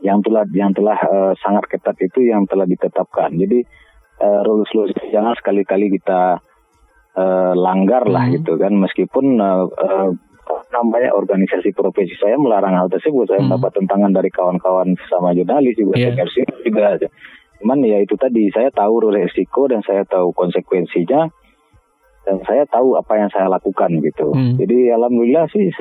yang 0.00 0.20
telah 0.24 0.44
yang 0.52 0.72
telah 0.76 0.96
eh, 0.96 1.32
sangat 1.40 1.68
ketat 1.72 1.96
itu 2.04 2.28
yang 2.28 2.44
telah 2.44 2.68
ditetapkan. 2.68 3.32
Jadi 3.32 3.64
eh, 4.20 4.40
rules 4.44 4.68
rules 4.76 4.92
jangan 5.08 5.32
sekali-kali 5.40 5.88
kita 5.96 6.38
eh, 7.16 7.52
langgar 7.56 8.04
lah 8.04 8.28
hmm. 8.28 8.34
gitu 8.40 8.60
kan 8.60 8.76
meskipun 8.76 9.40
eh, 9.40 9.66
eh, 9.66 10.10
namanya 10.70 11.10
organisasi 11.14 11.74
profesi 11.74 12.14
saya 12.18 12.38
melarang 12.38 12.74
hal 12.74 12.88
tersebut 12.90 13.26
saya 13.26 13.42
hmm. 13.42 13.50
mendapat 13.50 13.70
tentangan 13.74 14.12
dari 14.14 14.30
kawan-kawan 14.30 14.94
sama 15.10 15.34
jurnalis 15.34 15.74
juga 15.78 15.98
yeah. 15.98 16.14
juga 16.62 16.98
Cuman 17.60 17.84
ya 17.84 18.00
itu 18.00 18.16
tadi 18.16 18.48
saya 18.48 18.72
tahu 18.72 19.12
resiko 19.12 19.68
dan 19.68 19.84
saya 19.84 20.08
tahu 20.08 20.32
konsekuensinya 20.32 21.28
dan 22.24 22.36
saya 22.44 22.68
tahu 22.68 23.00
apa 23.00 23.16
yang 23.16 23.30
saya 23.32 23.48
lakukan 23.48 24.00
gitu. 24.04 24.32
Hmm. 24.32 24.56
Jadi 24.60 24.92
alhamdulillah 24.92 25.48
sih 25.48 25.72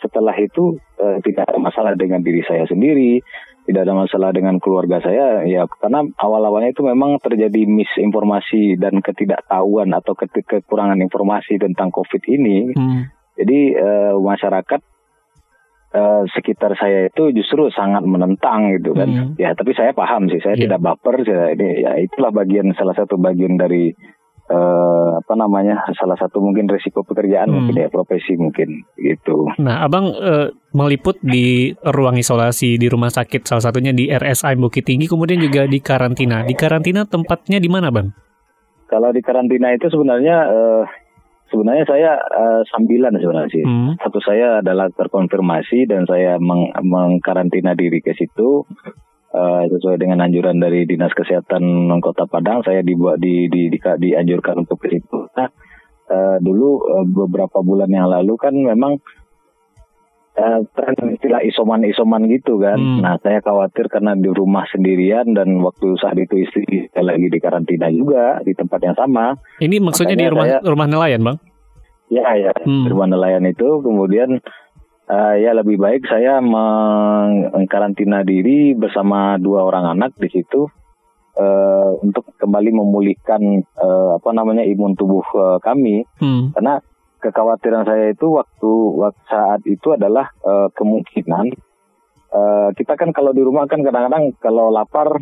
setelah 0.00 0.32
itu 0.40 0.80
uh, 1.00 1.20
tidak 1.20 1.48
ada 1.48 1.60
masalah 1.60 1.92
dengan 1.96 2.24
diri 2.24 2.40
saya 2.44 2.64
sendiri, 2.64 3.20
tidak 3.68 3.88
ada 3.88 3.94
masalah 3.96 4.32
dengan 4.32 4.56
keluarga 4.60 5.00
saya 5.04 5.44
ya 5.44 5.68
karena 5.68 6.08
awal-awalnya 6.16 6.72
itu 6.72 6.84
memang 6.84 7.20
terjadi 7.20 7.68
misinformasi 7.68 8.80
dan 8.80 9.00
ketidaktahuan 9.00 9.92
atau 9.92 10.16
kekurangan 10.16 11.00
informasi 11.04 11.60
tentang 11.60 11.92
Covid 11.92 12.20
ini. 12.28 12.72
Hmm. 12.72 13.12
Jadi 13.34 13.76
uh, 13.76 14.16
masyarakat 14.20 14.93
uh, 15.94 16.22
sekitar 16.34 16.74
saya 16.74 17.08
itu 17.08 17.30
justru 17.30 17.70
sangat 17.70 18.02
menentang 18.02 18.74
gitu 18.76 18.92
kan. 18.92 19.08
Hmm. 19.08 19.30
Ya, 19.38 19.54
tapi 19.54 19.72
saya 19.72 19.94
paham 19.94 20.26
sih, 20.28 20.42
saya 20.42 20.58
yeah. 20.58 20.68
tidak 20.68 20.82
baper. 20.82 21.22
Saya, 21.22 21.54
ini 21.54 21.86
ya 21.86 21.96
itulah 22.02 22.34
bagian 22.34 22.74
salah 22.74 22.92
satu 22.98 23.16
bagian 23.16 23.54
dari 23.56 23.94
uh, 24.50 25.22
apa 25.22 25.34
namanya 25.38 25.86
salah 25.94 26.18
satu 26.18 26.42
mungkin 26.42 26.68
risiko 26.68 27.06
pekerjaan 27.06 27.48
hmm. 27.48 27.54
mungkin 27.54 27.74
ya 27.78 27.88
profesi 27.88 28.34
mungkin 28.36 28.84
gitu. 28.98 29.48
Nah, 29.62 29.86
abang 29.86 30.10
uh, 30.12 30.50
meliput 30.74 31.16
di 31.22 31.72
ruang 31.86 32.18
isolasi 32.18 32.76
di 32.76 32.86
rumah 32.90 33.08
sakit 33.08 33.46
salah 33.46 33.70
satunya 33.70 33.94
di 33.94 34.10
RSI 34.10 34.58
Bukit 34.58 34.84
Tinggi 34.84 35.06
kemudian 35.06 35.40
juga 35.40 35.64
di 35.64 35.78
karantina. 35.78 36.42
Di 36.44 36.58
karantina 36.58 37.06
tempatnya 37.06 37.62
di 37.62 37.70
mana 37.70 37.88
bang? 37.88 38.10
Kalau 38.84 39.10
di 39.10 39.24
karantina 39.24 39.72
itu 39.72 39.88
sebenarnya 39.88 40.36
uh, 40.44 40.84
sebenarnya 41.48 41.84
saya 41.84 42.10
uh, 42.16 42.62
sambilan 42.68 43.16
sebenarnya 43.16 43.52
sih. 43.52 43.64
Hmm. 43.64 43.92
Satu 44.00 44.20
saya 44.24 44.60
adalah 44.64 44.88
terkonfirmasi 44.92 45.88
dan 45.88 46.08
saya 46.08 46.40
meng 46.40 46.72
mengkarantina 46.84 47.76
diri 47.76 48.00
ke 48.00 48.16
situ 48.16 48.64
uh, 49.34 49.62
sesuai 49.68 49.96
dengan 50.00 50.24
anjuran 50.24 50.56
dari 50.62 50.88
Dinas 50.88 51.12
Kesehatan 51.12 51.90
Kota 52.00 52.24
Padang. 52.24 52.62
Saya 52.64 52.80
dibuat 52.80 53.20
di, 53.20 53.50
di, 53.50 53.68
di, 53.68 53.78
di 53.78 54.08
dianjurkan 54.10 54.64
untuk 54.64 54.80
ke 54.80 54.94
situ. 54.94 55.28
Nah, 55.36 55.48
uh, 56.08 56.36
dulu 56.40 56.80
uh, 56.80 57.06
beberapa 57.06 57.60
bulan 57.60 57.90
yang 57.90 58.08
lalu 58.08 58.34
kan 58.40 58.54
memang 58.54 59.00
tren 60.34 61.14
istilah 61.14 61.40
isoman-isoman 61.46 62.26
gitu 62.26 62.58
kan. 62.58 62.74
Hmm. 62.74 63.00
Nah, 63.06 63.14
saya 63.22 63.38
khawatir 63.38 63.86
karena 63.86 64.18
di 64.18 64.26
rumah 64.26 64.66
sendirian 64.66 65.30
dan 65.30 65.62
waktu 65.62 65.94
saat 66.02 66.18
itu 66.18 66.42
istri 66.42 66.90
saya 66.90 67.14
lagi 67.14 67.30
di 67.30 67.38
karantina 67.38 67.86
juga 67.94 68.42
di 68.42 68.50
tempat 68.50 68.80
yang 68.82 68.96
sama. 68.98 69.38
Ini 69.62 69.78
maksudnya 69.78 70.18
Makanya 70.18 70.26
di 70.26 70.32
rumah 70.34 70.46
saya, 70.50 70.58
rumah 70.66 70.86
nelayan, 70.90 71.20
Bang? 71.22 71.38
Ya, 72.10 72.26
ya, 72.34 72.52
hmm. 72.52 72.82
di 72.84 72.88
rumah 72.90 73.08
nelayan 73.08 73.46
itu 73.46 73.68
kemudian 73.80 74.42
uh, 75.06 75.34
ya 75.38 75.54
lebih 75.54 75.78
baik 75.78 76.02
saya 76.10 76.42
mengkarantina 76.42 78.26
diri 78.26 78.74
bersama 78.74 79.38
dua 79.38 79.62
orang 79.62 79.94
anak 79.94 80.18
di 80.18 80.28
situ. 80.34 80.66
Uh, 81.34 81.98
untuk 81.98 82.30
kembali 82.38 82.70
memulihkan 82.70 83.42
uh, 83.74 84.22
apa 84.22 84.30
namanya 84.30 84.62
imun 84.62 84.94
tubuh 84.94 85.26
uh, 85.34 85.58
kami 85.58 86.06
hmm. 86.22 86.54
karena 86.54 86.78
kekhawatiran 87.24 87.88
saya 87.88 88.12
itu 88.12 88.28
waktu, 88.28 88.72
waktu 89.00 89.22
saat 89.32 89.60
itu 89.64 89.96
adalah 89.96 90.28
uh, 90.44 90.68
kemungkinan 90.76 91.56
uh, 92.34 92.68
kita 92.76 92.98
kan 92.98 93.14
kalau 93.16 93.32
di 93.32 93.40
rumah 93.40 93.64
kan 93.70 93.80
kadang-kadang 93.80 94.34
kalau 94.42 94.68
lapar 94.68 95.16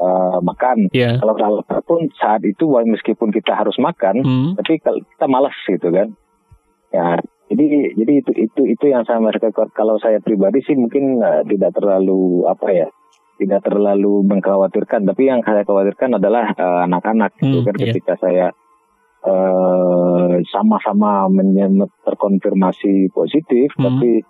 uh, 0.00 0.38
makan. 0.40 0.88
Yeah. 0.90 1.20
Kalau 1.20 1.34
lapar 1.36 1.84
pun 1.84 2.08
saat 2.16 2.42
itu 2.42 2.66
meskipun 2.66 3.30
kita 3.30 3.54
harus 3.54 3.76
makan, 3.78 4.24
hmm. 4.24 4.50
tapi 4.58 4.80
kalau 4.80 4.98
kita 5.04 5.26
malas 5.28 5.54
gitu 5.68 5.88
kan. 5.92 6.08
Ya, 6.88 7.20
jadi 7.52 7.92
jadi 7.92 8.12
itu 8.24 8.32
itu 8.32 8.62
itu 8.64 8.84
yang 8.88 9.04
saya 9.04 9.20
merasa 9.20 9.52
kalau 9.52 10.00
saya 10.00 10.24
pribadi 10.24 10.64
sih 10.64 10.72
mungkin 10.72 11.20
uh, 11.20 11.44
tidak 11.44 11.76
terlalu 11.76 12.48
apa 12.48 12.68
ya 12.72 12.88
tidak 13.38 13.60
terlalu 13.62 14.24
mengkhawatirkan 14.24 15.04
tapi 15.04 15.30
yang 15.30 15.44
saya 15.44 15.62
khawatirkan 15.62 16.16
adalah 16.16 16.48
anak-anak 16.88 17.36
uh, 17.36 17.40
gitu 17.44 17.60
kan 17.68 17.74
yeah. 17.76 17.84
ketika 17.92 18.14
saya 18.18 18.46
Eh, 19.18 20.34
sama-sama 20.54 21.26
uh, 21.26 21.88
terkonfirmasi 22.06 23.10
positif, 23.10 23.74
hmm. 23.74 23.82
tapi 23.82 24.22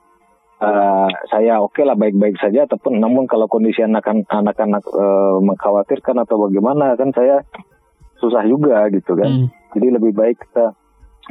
uh, 0.65 1.13
saya 1.29 1.61
oke 1.61 1.77
okay 1.77 1.85
lah 1.85 1.93
baik-baik 1.93 2.41
saja. 2.41 2.65
Ataupun 2.65 2.97
namun 2.97 3.29
kalau 3.29 3.53
kondisi 3.53 3.85
anak-anak 3.85 4.57
uh, 4.89 5.37
mengkhawatirkan 5.45 6.25
atau 6.25 6.41
bagaimana 6.49 6.97
kan 6.97 7.13
saya 7.13 7.45
susah 8.17 8.49
juga 8.49 8.89
gitu 8.89 9.13
kan. 9.13 9.29
Hmm. 9.29 9.49
Jadi 9.77 9.87
lebih 9.93 10.17
baik 10.17 10.41
kita 10.49 10.73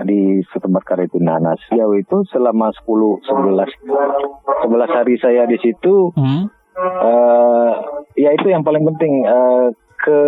di 0.05 0.45
setempat 0.53 0.85
karantina. 0.85 1.41
Nah 1.41 1.57
sejauh 1.57 1.97
itu 1.97 2.29
selama 2.29 2.69
10 2.85 3.25
11 3.25 4.69
11 4.69 4.97
hari 5.01 5.17
saya 5.17 5.49
di 5.49 5.57
situ 5.57 6.13
hmm. 6.13 6.45
uh, 6.77 7.73
ya 8.13 8.37
itu 8.37 8.53
yang 8.53 8.61
paling 8.61 8.85
penting 8.85 9.25
uh, 9.25 9.73
ke 9.97 10.21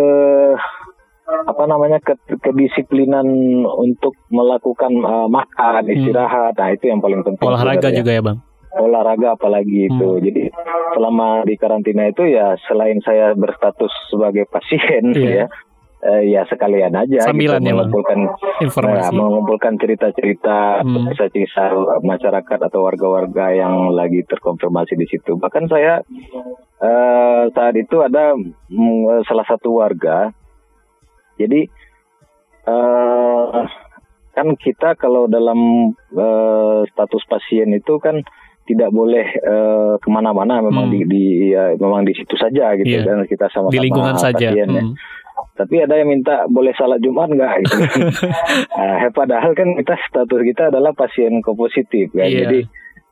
apa 1.46 1.64
namanya 1.66 1.98
kedisiplinan 2.40 3.26
untuk 3.66 4.14
melakukan 4.30 4.92
uh, 5.02 5.28
makan 5.30 5.82
hmm. 5.86 5.94
istirahat 5.96 6.54
nah 6.56 6.70
itu 6.70 6.90
yang 6.90 7.00
paling 7.02 7.22
penting 7.22 7.46
olahraga 7.46 7.88
juga 7.90 8.10
ya 8.12 8.22
bang 8.22 8.38
olahraga 8.70 9.34
apalagi 9.34 9.90
itu 9.90 10.08
hmm. 10.14 10.22
jadi 10.22 10.42
selama 10.94 11.42
di 11.42 11.54
karantina 11.58 12.06
itu 12.06 12.22
ya 12.30 12.54
selain 12.70 13.02
saya 13.02 13.34
berstatus 13.34 13.90
sebagai 14.10 14.46
pasien 14.46 15.10
yeah. 15.14 15.46
ya 15.46 15.46
uh, 16.04 16.22
ya 16.24 16.42
sekalian 16.48 16.94
aja 16.96 17.28
Sambilan 17.28 17.60
gitu, 17.60 17.70
ya, 17.70 17.74
mengumpulkan 17.76 18.18
informasi, 18.64 19.12
uh, 19.12 19.16
mengumpulkan 19.16 19.74
cerita-cerita 19.76 20.84
hmm. 20.84 21.12
masyarakat 22.04 22.58
atau 22.60 22.80
warga-warga 22.84 23.52
yang 23.54 23.92
lagi 23.92 24.24
terkonfirmasi 24.24 24.96
di 24.96 25.06
situ. 25.08 25.36
Bahkan 25.36 25.64
saya 25.68 26.00
uh, 26.80 27.42
saat 27.52 27.74
itu 27.76 27.96
ada 28.00 28.34
um, 28.36 29.22
salah 29.28 29.46
satu 29.46 29.80
warga 29.80 30.32
jadi 31.40 31.60
uh, 32.68 33.64
kan 34.36 34.48
kita 34.56 34.94
kalau 35.00 35.26
dalam 35.26 35.92
uh, 36.14 36.80
status 36.92 37.22
pasien 37.26 37.72
itu 37.72 37.96
kan 37.98 38.20
tidak 38.68 38.94
boleh 38.94 39.26
uh, 39.42 39.94
ke 39.98 40.08
mana-mana 40.12 40.62
memang 40.62 40.86
hmm. 40.86 40.94
di, 40.94 41.00
di 41.10 41.24
ya, 41.50 41.74
memang 41.74 42.06
di 42.06 42.14
situ 42.14 42.38
saja 42.38 42.78
gitu 42.78 43.02
yeah. 43.02 43.02
kan 43.02 43.26
kita 43.26 43.50
sama-sama 43.50 43.74
di 43.74 43.82
lingkungan 43.82 44.16
saja. 44.16 44.48
Ya. 44.54 44.64
hmm. 44.68 44.94
Tapi 45.56 45.82
ada 45.82 45.96
yang 45.96 46.12
minta 46.12 46.46
boleh 46.46 46.70
salat 46.76 47.00
Jumat 47.02 47.32
enggak 47.32 47.64
gitu. 47.64 47.76
nah, 48.78 49.08
padahal 49.10 49.56
kan 49.56 49.74
kita 49.74 49.96
status 50.06 50.40
kita 50.46 50.70
adalah 50.70 50.94
pasien 50.94 51.42
kompositif 51.42 52.14
kan. 52.14 52.30
Yeah. 52.30 52.46
Jadi 52.46 52.60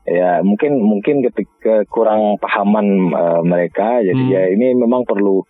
ya 0.09 0.31
mungkin 0.41 0.81
mungkin 0.81 1.21
ketika 1.21 1.85
kurang 1.93 2.41
pahaman 2.41 3.13
uh, 3.13 3.43
mereka 3.45 4.01
jadi 4.01 4.17
hmm. 4.17 4.33
ya 4.33 4.43
ini 4.49 4.73
memang 4.73 5.05
perlu 5.05 5.45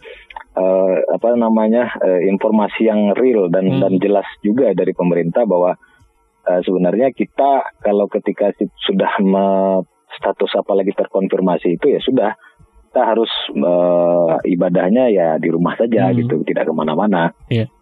uh, 0.58 0.97
apa 1.08 1.32
namanya 1.34 1.96
uh, 1.98 2.20
informasi 2.20 2.84
yang 2.84 3.16
real 3.16 3.48
dan 3.48 3.68
hmm. 3.68 3.80
dan 3.80 3.92
jelas 3.96 4.28
juga 4.44 4.76
dari 4.76 4.92
pemerintah 4.92 5.48
bahwa 5.48 5.74
uh, 6.44 6.60
sebenarnya 6.60 7.16
kita 7.16 7.80
kalau 7.80 8.06
ketika 8.12 8.52
sudah 8.84 9.12
me, 9.24 9.46
status 10.20 10.52
apalagi 10.60 10.92
terkonfirmasi 10.92 11.80
itu 11.80 11.96
ya 11.96 12.00
sudah 12.04 12.30
kita 12.88 13.02
harus 13.04 13.32
uh, 13.56 14.40
ibadahnya 14.44 15.12
ya 15.12 15.28
di 15.40 15.48
rumah 15.48 15.76
saja 15.80 16.08
hmm. 16.08 16.14
gitu 16.24 16.34
tidak 16.44 16.68
ke 16.68 16.72
mana-mana. 16.76 17.32
Iya. 17.48 17.72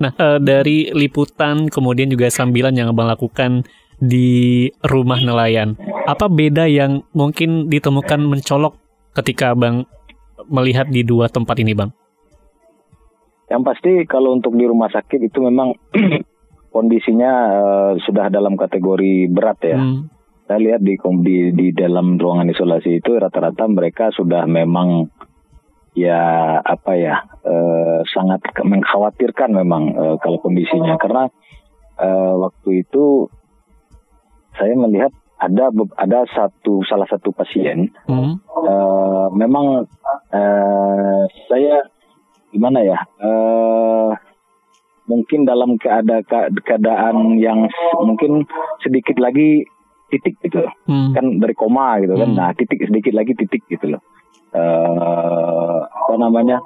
Nah 0.00 0.12
uh, 0.16 0.38
dari 0.40 0.92
liputan 0.92 1.68
kemudian 1.68 2.08
juga 2.08 2.28
sambilan 2.28 2.76
yang 2.76 2.92
abang 2.92 3.08
lakukan 3.08 3.64
di 4.00 4.68
rumah 4.80 5.20
nelayan, 5.20 5.76
apa 6.08 6.24
beda 6.32 6.64
yang 6.64 7.04
mungkin 7.12 7.68
ditemukan 7.68 8.24
mencolok 8.24 8.80
ketika 9.12 9.52
abang 9.52 9.84
melihat 10.48 10.88
di 10.88 11.04
dua 11.04 11.28
tempat 11.28 11.60
ini 11.60 11.76
bang? 11.76 11.92
Yang 13.50 13.62
pasti 13.66 13.92
kalau 14.06 14.32
untuk 14.38 14.54
di 14.54 14.64
rumah 14.64 14.88
sakit 14.88 15.26
itu 15.26 15.42
memang 15.42 15.74
kondisinya 16.74 17.32
uh, 17.50 17.92
sudah 17.98 18.30
dalam 18.30 18.54
kategori 18.54 19.26
berat 19.26 19.58
ya. 19.66 19.78
Hmm. 19.78 20.06
Saya 20.46 20.58
lihat 20.74 20.80
di, 20.82 20.98
di 20.98 21.36
di 21.54 21.66
dalam 21.74 22.18
ruangan 22.18 22.50
isolasi 22.50 23.02
itu 23.02 23.14
rata-rata 23.14 23.70
mereka 23.70 24.10
sudah 24.10 24.46
memang 24.50 25.06
ya 25.94 26.22
apa 26.62 26.92
ya 26.94 27.22
uh, 27.42 28.02
sangat 28.06 28.42
mengkhawatirkan 28.62 29.50
memang 29.50 29.94
uh, 29.94 30.16
kalau 30.22 30.38
kondisinya 30.38 30.94
karena 30.98 31.26
uh, 31.98 32.34
waktu 32.38 32.86
itu 32.86 33.26
saya 34.54 34.74
melihat 34.78 35.10
ada 35.40 35.72
ada 35.98 36.20
satu 36.30 36.84
salah 36.86 37.08
satu 37.10 37.34
pasien 37.34 37.90
hmm. 38.06 38.32
uh, 38.46 39.26
memang 39.34 39.88
uh, 40.30 41.22
saya 41.50 41.90
gimana 42.50 42.82
ya 42.82 42.98
uh, 43.22 44.10
mungkin 45.10 45.42
dalam 45.42 45.74
keada 45.74 46.22
keadaan 46.62 47.34
yang 47.42 47.66
mungkin 47.98 48.46
sedikit 48.78 49.18
lagi 49.18 49.66
titik 50.10 50.38
gitu 50.42 50.66
hmm. 50.86 51.14
kan 51.14 51.26
dari 51.38 51.54
koma 51.54 51.98
gitu 52.02 52.14
kan 52.14 52.30
hmm. 52.30 52.38
nah 52.38 52.50
titik 52.54 52.82
sedikit 52.86 53.14
lagi 53.14 53.34
titik 53.34 53.62
gitu 53.70 53.98
loh 53.98 54.02
uh, 54.54 55.86
apa 55.86 56.14
namanya 56.18 56.58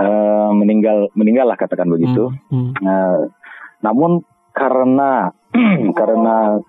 uh, 0.00 0.50
meninggal 0.52 1.12
meninggal 1.16 1.48
lah 1.48 1.56
katakan 1.56 1.88
begitu 1.88 2.32
hmm. 2.48 2.72
Hmm. 2.72 2.84
Uh, 2.84 3.18
namun 3.84 4.24
karena 4.56 5.32
karena 5.98 6.60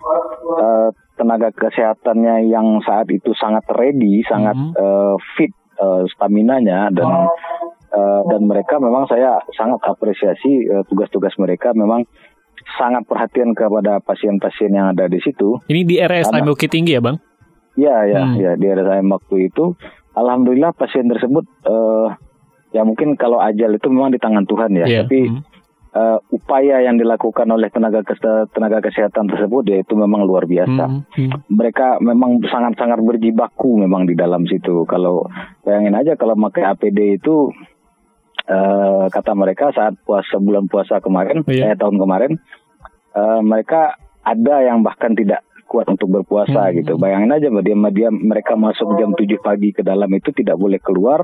uh, 0.60 0.90
tenaga 1.20 1.52
kesehatannya 1.52 2.48
yang 2.48 2.80
saat 2.88 3.12
itu 3.12 3.36
sangat 3.36 3.68
ready 3.76 4.24
sangat 4.28 4.56
hmm. 4.56 4.72
uh, 4.76 5.16
fit 5.36 5.52
uh, 5.80 6.08
stamina 6.12 6.64
nya 6.64 6.88
dan 6.92 7.28
Uh, 7.90 8.22
dan 8.30 8.46
mereka 8.46 8.78
memang 8.78 9.10
saya 9.10 9.42
sangat 9.58 9.82
apresiasi 9.82 10.70
eh, 10.70 10.86
tugas-tugas 10.86 11.34
mereka 11.42 11.74
memang 11.74 12.06
sangat 12.78 13.02
perhatian 13.10 13.58
kepada 13.58 13.98
pasien-pasien 13.98 14.70
yang 14.70 14.94
ada 14.94 15.10
di 15.10 15.18
situ. 15.18 15.58
Ini 15.66 15.82
di 15.90 15.96
RSIM 15.98 16.46
Bukit 16.46 16.70
Tinggi 16.70 16.94
ya, 16.94 17.02
Bang? 17.02 17.18
Iya, 17.74 17.98
ya, 18.06 18.22
hmm. 18.22 18.36
ya 18.38 18.52
di 18.62 18.68
RSIM 18.70 19.10
waktu 19.10 19.36
itu 19.50 19.74
alhamdulillah 20.14 20.78
pasien 20.78 21.10
tersebut 21.10 21.50
uh, 21.66 22.14
ya 22.70 22.86
mungkin 22.86 23.18
kalau 23.18 23.42
ajal 23.42 23.74
itu 23.74 23.88
memang 23.90 24.14
di 24.14 24.22
tangan 24.22 24.46
Tuhan 24.46 24.70
ya, 24.78 24.86
yeah. 24.86 25.04
tapi 25.10 25.20
hmm 25.26 25.60
uh, 25.94 26.18
upaya 26.30 26.82
yang 26.84 26.98
dilakukan 27.00 27.48
oleh 27.50 27.70
tenaga 27.74 28.02
tenaga 28.50 28.80
kesehatan 28.84 29.30
tersebut 29.30 29.64
yaitu 29.70 29.94
memang 29.98 30.26
luar 30.26 30.46
biasa. 30.46 30.86
Hmm, 30.86 31.06
hmm. 31.06 31.50
Mereka 31.50 32.04
memang 32.04 32.42
sangat-sangat 32.46 33.02
berjibaku 33.02 33.80
memang 33.80 34.06
di 34.06 34.14
dalam 34.14 34.46
situ. 34.46 34.86
Kalau 34.86 35.26
bayangin 35.66 35.98
aja 35.98 36.14
kalau 36.20 36.38
pakai 36.50 36.68
APD 36.70 37.22
itu 37.22 37.54
uh, 38.50 39.06
kata 39.14 39.32
mereka 39.38 39.72
saat 39.72 39.96
puasa 40.04 40.42
bulan 40.42 40.66
puasa 40.66 40.98
kemarin, 41.00 41.46
oh, 41.46 41.52
iya. 41.54 41.74
eh, 41.74 41.78
tahun 41.78 42.02
kemarin, 42.02 42.32
uh, 43.14 43.42
mereka 43.46 43.96
ada 44.26 44.66
yang 44.66 44.82
bahkan 44.82 45.14
tidak 45.14 45.46
kuat 45.70 45.86
untuk 45.86 46.10
berpuasa 46.10 46.74
hmm. 46.74 46.82
gitu. 46.82 46.98
Bayangin 46.98 47.30
aja 47.30 47.48
dia, 47.62 47.78
dia 47.94 48.10
mereka 48.10 48.58
masuk 48.58 48.98
jam 48.98 49.14
7 49.14 49.38
pagi 49.40 49.70
ke 49.70 49.86
dalam 49.86 50.10
itu 50.18 50.34
tidak 50.34 50.58
boleh 50.58 50.82
keluar 50.82 51.22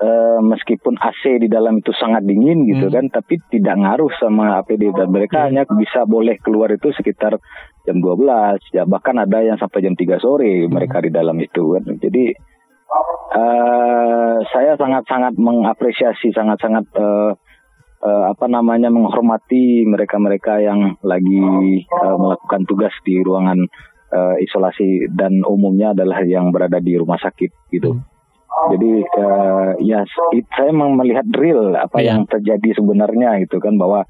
uh, 0.00 0.40
meskipun 0.40 0.96
AC 0.96 1.36
di 1.44 1.52
dalam 1.52 1.84
itu 1.84 1.92
sangat 1.92 2.24
dingin 2.24 2.64
gitu 2.64 2.88
hmm. 2.88 2.94
kan, 2.96 3.04
tapi 3.12 3.36
tidak 3.52 3.76
ngaruh 3.76 4.10
sama 4.16 4.64
APD 4.64 4.88
dan 4.96 5.12
mereka 5.12 5.44
hmm. 5.44 5.46
hanya 5.52 5.62
bisa 5.68 6.08
boleh 6.08 6.40
keluar 6.40 6.72
itu 6.72 6.88
sekitar 6.96 7.36
jam 7.84 8.00
12 8.00 8.72
ya 8.72 8.88
bahkan 8.88 9.20
ada 9.20 9.44
yang 9.44 9.60
sampai 9.60 9.84
jam 9.84 9.92
3 9.92 10.16
sore 10.16 10.64
hmm. 10.64 10.72
mereka 10.72 11.04
di 11.04 11.12
dalam 11.12 11.36
itu 11.36 11.76
kan. 11.76 11.84
Jadi 12.00 12.32
uh, 13.36 14.36
saya 14.48 14.74
sangat-sangat 14.80 15.36
mengapresiasi 15.36 16.32
sangat-sangat 16.32 16.84
uh, 16.96 17.32
uh, 18.02 18.24
apa 18.32 18.46
namanya 18.48 18.88
menghormati 18.88 19.84
mereka-mereka 19.84 20.62
yang 20.62 20.96
lagi 21.04 21.84
uh, 21.90 22.16
melakukan 22.16 22.62
tugas 22.64 22.94
di 23.04 23.20
ruangan 23.20 23.58
uh, 24.12 24.34
isolasi 24.40 25.10
dan 25.12 25.42
umumnya 25.44 25.92
adalah 25.92 26.22
yang 26.24 26.50
berada 26.50 26.80
di 26.80 26.96
rumah 26.96 27.18
sakit 27.20 27.50
gitu. 27.72 27.98
Hmm. 27.98 28.04
Jadi 28.74 28.92
uh, 29.06 29.70
ya 29.78 30.02
saya 30.56 30.70
memang 30.74 30.98
melihat 30.98 31.26
real 31.36 31.78
apa 31.78 32.02
yeah. 32.02 32.16
yang 32.16 32.26
terjadi 32.26 32.80
sebenarnya 32.80 33.38
gitu 33.46 33.62
kan 33.62 33.78
bahwa 33.78 34.02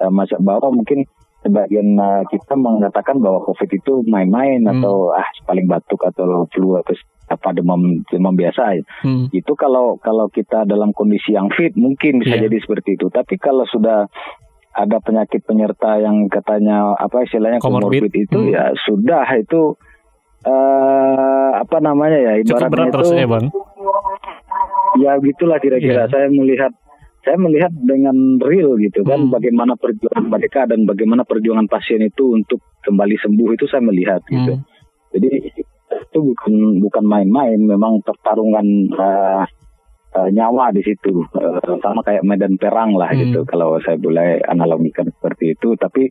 uh, 0.00 0.12
masa 0.12 0.40
bahwa 0.40 0.72
mungkin 0.72 1.04
sebagian 1.40 1.96
uh, 1.96 2.22
kita 2.28 2.56
mengatakan 2.56 3.20
bahwa 3.20 3.44
COVID 3.44 3.70
itu 3.76 4.04
main-main 4.08 4.64
hmm. 4.64 4.72
atau 4.80 5.12
ah 5.12 5.28
paling 5.44 5.66
batuk 5.68 6.00
atau 6.04 6.48
flu 6.52 6.80
atau 6.80 6.94
apa 7.30 7.54
demam 7.54 8.02
demam 8.10 8.34
biasa 8.34 8.82
hmm. 9.06 9.30
itu 9.30 9.52
kalau 9.54 10.02
kalau 10.02 10.26
kita 10.26 10.66
dalam 10.66 10.90
kondisi 10.90 11.38
yang 11.38 11.46
fit 11.54 11.70
mungkin 11.78 12.18
bisa 12.18 12.34
yeah. 12.34 12.50
jadi 12.50 12.58
seperti 12.58 12.98
itu 12.98 13.06
tapi 13.06 13.38
kalau 13.38 13.62
sudah 13.70 14.10
ada 14.74 14.98
penyakit 14.98 15.46
penyerta 15.46 16.02
yang 16.02 16.26
katanya 16.26 16.94
apa 16.98 17.22
istilahnya 17.22 17.62
komorbid 17.62 18.10
itu 18.10 18.34
hmm. 18.34 18.50
ya 18.50 18.74
sudah 18.82 19.26
itu 19.38 19.78
uh, 20.42 21.50
apa 21.54 21.78
namanya 21.78 22.18
ya 22.18 22.32
ibaratnya 22.42 22.90
itu 22.90 23.14
ya, 23.14 23.26
bang. 23.30 23.46
ya 24.98 25.12
gitulah 25.22 25.58
kira-kira 25.62 26.06
yeah. 26.06 26.10
saya 26.10 26.26
melihat 26.26 26.74
saya 27.20 27.36
melihat 27.36 27.72
dengan 27.78 28.40
real 28.42 28.74
gitu 28.80 29.06
kan 29.06 29.28
hmm. 29.28 29.30
bagaimana 29.30 29.78
perjuangan 29.78 30.26
mereka 30.26 30.66
dan 30.66 30.82
bagaimana 30.82 31.22
perjuangan 31.22 31.70
pasien 31.70 32.02
itu 32.02 32.34
untuk 32.34 32.58
kembali 32.82 33.14
sembuh 33.22 33.48
itu 33.54 33.64
saya 33.70 33.86
melihat 33.86 34.24
gitu 34.26 34.58
hmm. 34.58 34.64
jadi 35.14 35.30
itu 36.10 36.34
bukan 36.34 36.82
bukan 36.82 37.04
main-main 37.06 37.58
memang 37.62 38.02
pertarungan 38.02 38.66
uh, 38.98 39.46
uh, 40.18 40.28
nyawa 40.34 40.74
di 40.74 40.82
situ 40.82 41.22
uh, 41.22 41.78
sama 41.78 42.02
kayak 42.02 42.26
medan 42.26 42.58
perang 42.58 42.98
lah 42.98 43.14
hmm. 43.14 43.20
gitu 43.30 43.40
kalau 43.46 43.78
saya 43.78 43.94
boleh 43.94 44.42
analogikan 44.50 45.06
seperti 45.06 45.54
itu 45.54 45.78
tapi 45.78 46.10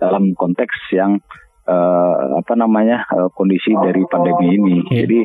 dalam 0.00 0.32
konteks 0.32 0.74
yang 0.96 1.20
uh, 1.68 2.40
apa 2.40 2.54
namanya 2.56 3.04
uh, 3.12 3.28
kondisi 3.32 3.72
dari 3.72 4.04
pandemi 4.08 4.56
ini. 4.56 4.76
Yeah. 4.88 5.04
Jadi 5.04 5.20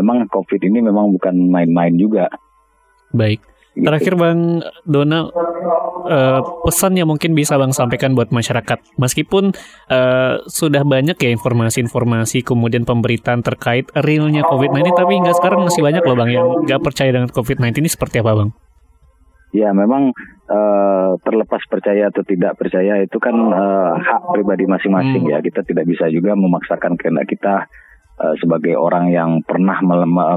memang 0.00 0.28
COVID 0.28 0.60
ini 0.68 0.78
memang 0.84 1.12
bukan 1.16 1.36
main-main 1.52 1.94
juga. 1.96 2.28
Baik. 3.12 3.44
Terakhir 3.72 4.20
Bang 4.20 4.60
Donald, 4.84 5.32
uh, 6.04 6.40
pesan 6.68 6.92
yang 6.92 7.08
mungkin 7.08 7.32
bisa 7.32 7.56
Bang 7.56 7.72
sampaikan 7.72 8.12
buat 8.12 8.28
masyarakat. 8.28 9.00
Meskipun 9.00 9.56
uh, 9.88 10.44
sudah 10.44 10.84
banyak 10.84 11.16
ya 11.16 11.30
informasi-informasi 11.32 12.44
kemudian 12.44 12.84
pemberitaan 12.84 13.40
terkait 13.40 13.88
realnya 13.96 14.44
COVID-19, 14.44 14.92
tapi 14.92 15.12
hingga 15.16 15.32
sekarang 15.32 15.64
masih 15.64 15.80
banyak 15.80 16.04
loh 16.04 16.16
Bang 16.20 16.28
yang 16.28 16.46
nggak 16.68 16.84
percaya 16.84 17.16
dengan 17.16 17.32
COVID-19 17.32 17.80
ini 17.80 17.88
seperti 17.88 18.20
apa 18.20 18.44
Bang? 18.44 18.50
Ya 19.52 19.68
memang 19.72 20.12
uh, 20.48 21.16
terlepas 21.24 21.60
percaya 21.68 22.08
atau 22.08 22.24
tidak 22.24 22.56
percaya 22.56 23.00
itu 23.04 23.16
kan 23.20 23.36
uh, 23.36 23.96
hak 24.00 24.36
pribadi 24.36 24.68
masing-masing 24.68 25.28
hmm. 25.28 25.32
ya. 25.32 25.38
Kita 25.40 25.64
tidak 25.64 25.88
bisa 25.88 26.12
juga 26.12 26.36
memaksakan 26.36 26.96
kehendak 27.00 27.28
kita 27.28 27.68
uh, 28.20 28.34
sebagai 28.40 28.76
orang 28.76 29.12
yang 29.12 29.40
pernah 29.44 29.76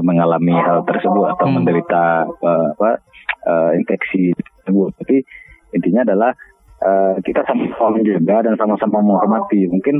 mengalami 0.00 0.56
hal 0.56 0.84
tersebut 0.84 1.36
atau 1.36 1.48
hmm. 1.48 1.54
menderita 1.56 2.28
uh, 2.28 2.66
apa 2.76 3.00
uh, 3.46 3.72
infeksi 3.78 4.34
tersebut. 4.36 4.90
Tapi 5.00 5.16
intinya 5.72 6.02
adalah 6.02 6.34
Uh, 6.76 7.16
kita 7.24 7.40
sama-sama 7.48 7.96
menjaga 7.96 8.52
dan 8.52 8.54
sama-sama 8.60 9.00
menghormati. 9.00 9.64
Mungkin 9.64 9.96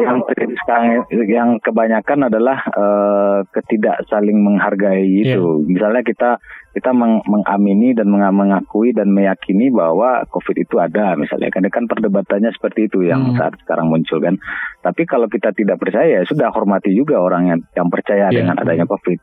yang 0.00 0.24
sekarang 0.64 1.04
yang 1.28 1.60
kebanyakan 1.60 2.32
adalah 2.32 2.64
uh, 2.72 3.44
ketidak 3.52 4.00
saling 4.08 4.40
menghargai 4.40 5.04
itu. 5.04 5.36
Yeah. 5.36 5.68
Misalnya 5.68 6.00
kita 6.00 6.40
kita 6.72 6.96
meng 6.96 7.20
mengamini 7.28 7.92
dan 7.92 8.08
mengakui 8.08 8.96
dan 8.96 9.12
meyakini 9.12 9.68
bahwa 9.68 10.24
COVID 10.32 10.64
itu 10.64 10.80
ada 10.80 11.12
misalnya. 11.12 11.52
Karena 11.52 11.68
kan 11.68 11.84
perdebatannya 11.84 12.56
seperti 12.56 12.88
itu 12.88 13.04
yang 13.04 13.28
hmm. 13.28 13.36
saat 13.36 13.60
sekarang 13.60 13.92
muncul 13.92 14.16
kan. 14.16 14.40
Tapi 14.80 15.04
kalau 15.04 15.28
kita 15.28 15.52
tidak 15.52 15.76
percaya, 15.76 16.08
ya 16.08 16.24
sudah 16.24 16.48
hormati 16.56 16.88
juga 16.96 17.20
orang 17.20 17.52
yang 17.52 17.60
yang 17.76 17.92
percaya 17.92 18.32
yeah. 18.32 18.40
dengan 18.40 18.56
adanya 18.56 18.88
COVID. 18.88 19.20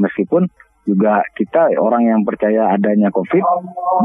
Meskipun 0.00 0.48
juga 0.86 1.26
kita 1.34 1.74
orang 1.82 2.06
yang 2.06 2.20
percaya 2.22 2.70
adanya 2.72 3.10
COVID 3.10 3.44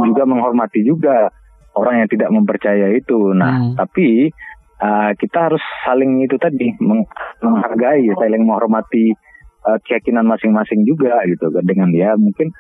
juga 0.10 0.24
menghormati 0.26 0.82
juga 0.82 1.30
orang 1.78 2.04
yang 2.04 2.10
tidak 2.12 2.30
mempercaya 2.34 2.92
itu. 2.92 3.32
Nah, 3.32 3.72
hmm. 3.72 3.76
tapi 3.80 4.28
uh, 4.82 5.12
kita 5.16 5.52
harus 5.52 5.64
saling 5.88 6.20
itu 6.26 6.36
tadi 6.36 6.74
menghargai, 7.40 8.12
saling 8.18 8.44
menghormati 8.44 9.16
uh, 9.64 9.78
keyakinan 9.86 10.28
masing-masing 10.28 10.84
juga 10.84 11.22
gitu. 11.30 11.48
Dengan 11.64 11.94
ya 11.96 12.18
mungkin 12.20 12.52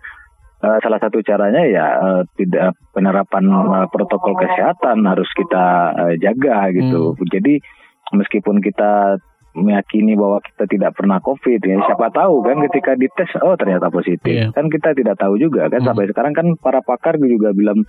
uh, 0.63 0.77
salah 0.79 0.99
satu 1.01 1.19
caranya 1.25 1.65
ya 1.67 1.85
uh, 1.97 2.21
tidak 2.37 2.77
penerapan 2.95 3.49
uh, 3.51 3.87
protokol 3.91 4.37
kesehatan 4.37 5.03
harus 5.03 5.27
kita 5.35 5.65
uh, 5.97 6.13
jaga 6.21 6.71
gitu. 6.71 7.17
Hmm. 7.17 7.27
Jadi 7.27 7.59
meskipun 8.15 8.63
kita 8.63 9.19
meyakini 9.51 10.15
bahwa 10.15 10.39
kita 10.39 10.63
tidak 10.63 10.91
pernah 10.95 11.19
COVID 11.19 11.59
ya 11.59 11.83
siapa 11.83 12.07
tahu 12.15 12.39
kan 12.39 12.63
ketika 12.71 12.95
dites 12.95 13.31
oh 13.43 13.59
ternyata 13.59 13.91
positif 13.91 14.31
yeah. 14.31 14.49
kan 14.55 14.71
kita 14.71 14.95
tidak 14.95 15.19
tahu 15.19 15.35
juga 15.35 15.67
kan 15.67 15.83
hmm. 15.83 15.87
sampai 15.91 16.07
sekarang 16.07 16.31
kan 16.31 16.47
para 16.55 16.79
pakar 16.79 17.19
juga 17.19 17.51
bilang 17.51 17.83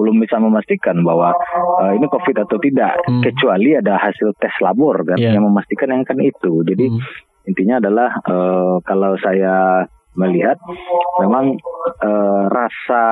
belum 0.00 0.16
bisa 0.24 0.40
memastikan 0.40 1.04
bahwa 1.04 1.36
uh, 1.80 1.92
ini 1.92 2.08
COVID 2.08 2.48
atau 2.48 2.56
tidak 2.56 2.96
hmm. 3.04 3.20
kecuali 3.20 3.76
ada 3.76 4.00
hasil 4.00 4.32
tes 4.40 4.54
labor 4.64 5.04
kan 5.04 5.20
yeah. 5.20 5.36
yang 5.36 5.44
memastikan 5.44 5.92
yang 5.92 6.08
kan 6.08 6.16
itu 6.24 6.64
jadi 6.64 6.88
hmm. 6.88 7.00
intinya 7.52 7.84
adalah 7.84 8.10
uh, 8.24 8.80
kalau 8.80 9.12
saya 9.20 9.84
melihat 10.16 10.56
memang 11.20 11.58
uh, 12.00 12.46
rasa 12.48 13.04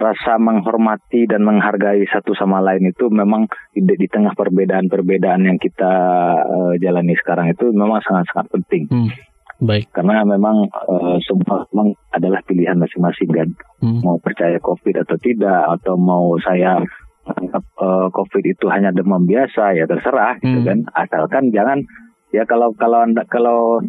rasa 0.00 0.40
menghormati 0.40 1.28
dan 1.28 1.44
menghargai 1.44 2.08
satu 2.08 2.32
sama 2.32 2.64
lain 2.64 2.88
itu 2.88 3.12
memang 3.12 3.44
di, 3.76 3.84
di 3.84 4.08
tengah 4.08 4.32
perbedaan-perbedaan 4.32 5.44
yang 5.44 5.60
kita 5.60 5.92
uh, 6.40 6.74
jalani 6.80 7.12
sekarang 7.20 7.52
itu 7.52 7.68
memang 7.70 8.00
sangat-sangat 8.00 8.48
penting. 8.48 8.88
Hmm. 8.88 9.12
Baik. 9.60 9.92
Karena 9.92 10.24
memang 10.24 10.72
uh, 10.72 11.20
semua 11.20 11.68
memang 11.70 11.92
adalah 12.16 12.40
pilihan 12.48 12.80
masing-masing 12.80 13.28
kan. 13.28 13.48
Hmm. 13.84 14.00
Mau 14.00 14.16
percaya 14.16 14.56
COVID 14.56 15.04
atau 15.04 15.20
tidak 15.20 15.68
atau 15.80 16.00
mau 16.00 16.40
saya 16.40 16.80
anggap 17.28 17.64
uh, 17.76 18.08
COVID 18.08 18.44
itu 18.48 18.66
hanya 18.72 18.88
demam 18.90 19.28
biasa 19.28 19.76
ya 19.76 19.84
terserah 19.84 20.40
gitu 20.40 20.48
hmm. 20.48 20.54
gitu 20.56 20.60
kan. 20.64 20.78
Asalkan 20.96 21.44
jangan 21.52 21.78
ya 22.32 22.48
kalau 22.48 22.72
kalau 22.72 23.04
anda 23.04 23.28
kalau 23.28 23.84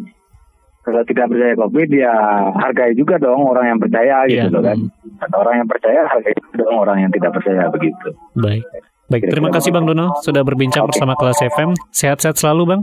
kalau 0.82 1.02
tidak 1.06 1.30
percaya 1.30 1.54
COVID 1.54 1.88
ya 1.94 2.14
hargai 2.58 2.92
juga 2.98 3.14
dong 3.22 3.38
orang 3.46 3.74
yang 3.74 3.78
percaya 3.78 4.26
gitu 4.26 4.50
yeah. 4.50 4.54
loh 4.54 4.62
kan. 4.62 4.78
Dan 5.22 5.30
orang 5.30 5.54
yang 5.62 5.68
percaya 5.70 6.00
hargai 6.10 6.34
juga 6.34 6.54
dong 6.66 6.76
orang 6.82 6.96
yang 7.06 7.10
tidak 7.14 7.30
percaya 7.38 7.62
begitu. 7.70 8.06
Baik. 8.34 8.64
Baik, 9.10 9.28
terima 9.28 9.52
kasih 9.52 9.70
Bang 9.70 9.84
Dono 9.84 10.16
sudah 10.24 10.40
berbincang 10.40 10.88
okay. 10.88 10.90
bersama 10.96 11.12
Kelas 11.14 11.38
FM. 11.44 11.70
Sehat-sehat 11.94 12.36
selalu 12.40 12.62
Bang. 12.66 12.82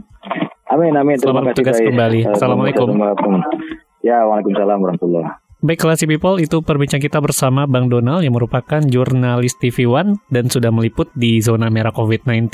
Amin 0.70 0.96
amin. 0.96 1.18
Selamat 1.20 1.52
bertugas 1.52 1.82
kembali. 1.82 2.30
Assalamualaikum. 2.32 2.88
Ya, 4.00 4.24
Waalaikumsalam 4.24 4.80
warahmatullahi 4.80 5.50
Baik 5.60 5.84
Classy 5.84 6.08
People, 6.08 6.40
itu 6.40 6.64
perbincang 6.64 7.04
kita 7.04 7.20
bersama 7.20 7.68
Bang 7.68 7.92
Donald 7.92 8.24
yang 8.24 8.32
merupakan 8.32 8.80
jurnalis 8.80 9.60
TV 9.60 9.84
One 9.92 10.16
dan 10.32 10.48
sudah 10.48 10.72
meliput 10.72 11.12
di 11.20 11.44
zona 11.44 11.68
merah 11.68 11.92
COVID-19 11.92 12.48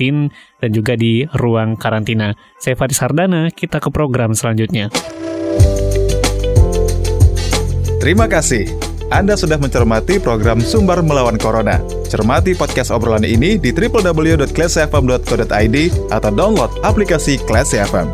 dan 0.58 0.70
juga 0.74 0.98
di 0.98 1.22
ruang 1.38 1.78
karantina. 1.78 2.34
Saya 2.58 2.74
Faris 2.74 2.98
Hardana, 2.98 3.54
kita 3.54 3.78
ke 3.78 3.94
program 3.94 4.34
selanjutnya. 4.34 4.90
Terima 8.06 8.30
kasih. 8.30 8.70
Anda 9.10 9.34
sudah 9.34 9.58
mencermati 9.58 10.22
program 10.22 10.62
Sumber 10.62 11.02
Melawan 11.02 11.42
Corona. 11.42 11.82
Cermati 12.06 12.54
podcast 12.54 12.94
obrolan 12.94 13.26
ini 13.26 13.58
di 13.58 13.74
www.classfm.co.id 13.74 15.78
atau 16.14 16.30
download 16.30 16.70
aplikasi 16.86 17.42
Classy 17.50 17.82
FM. 17.82 18.06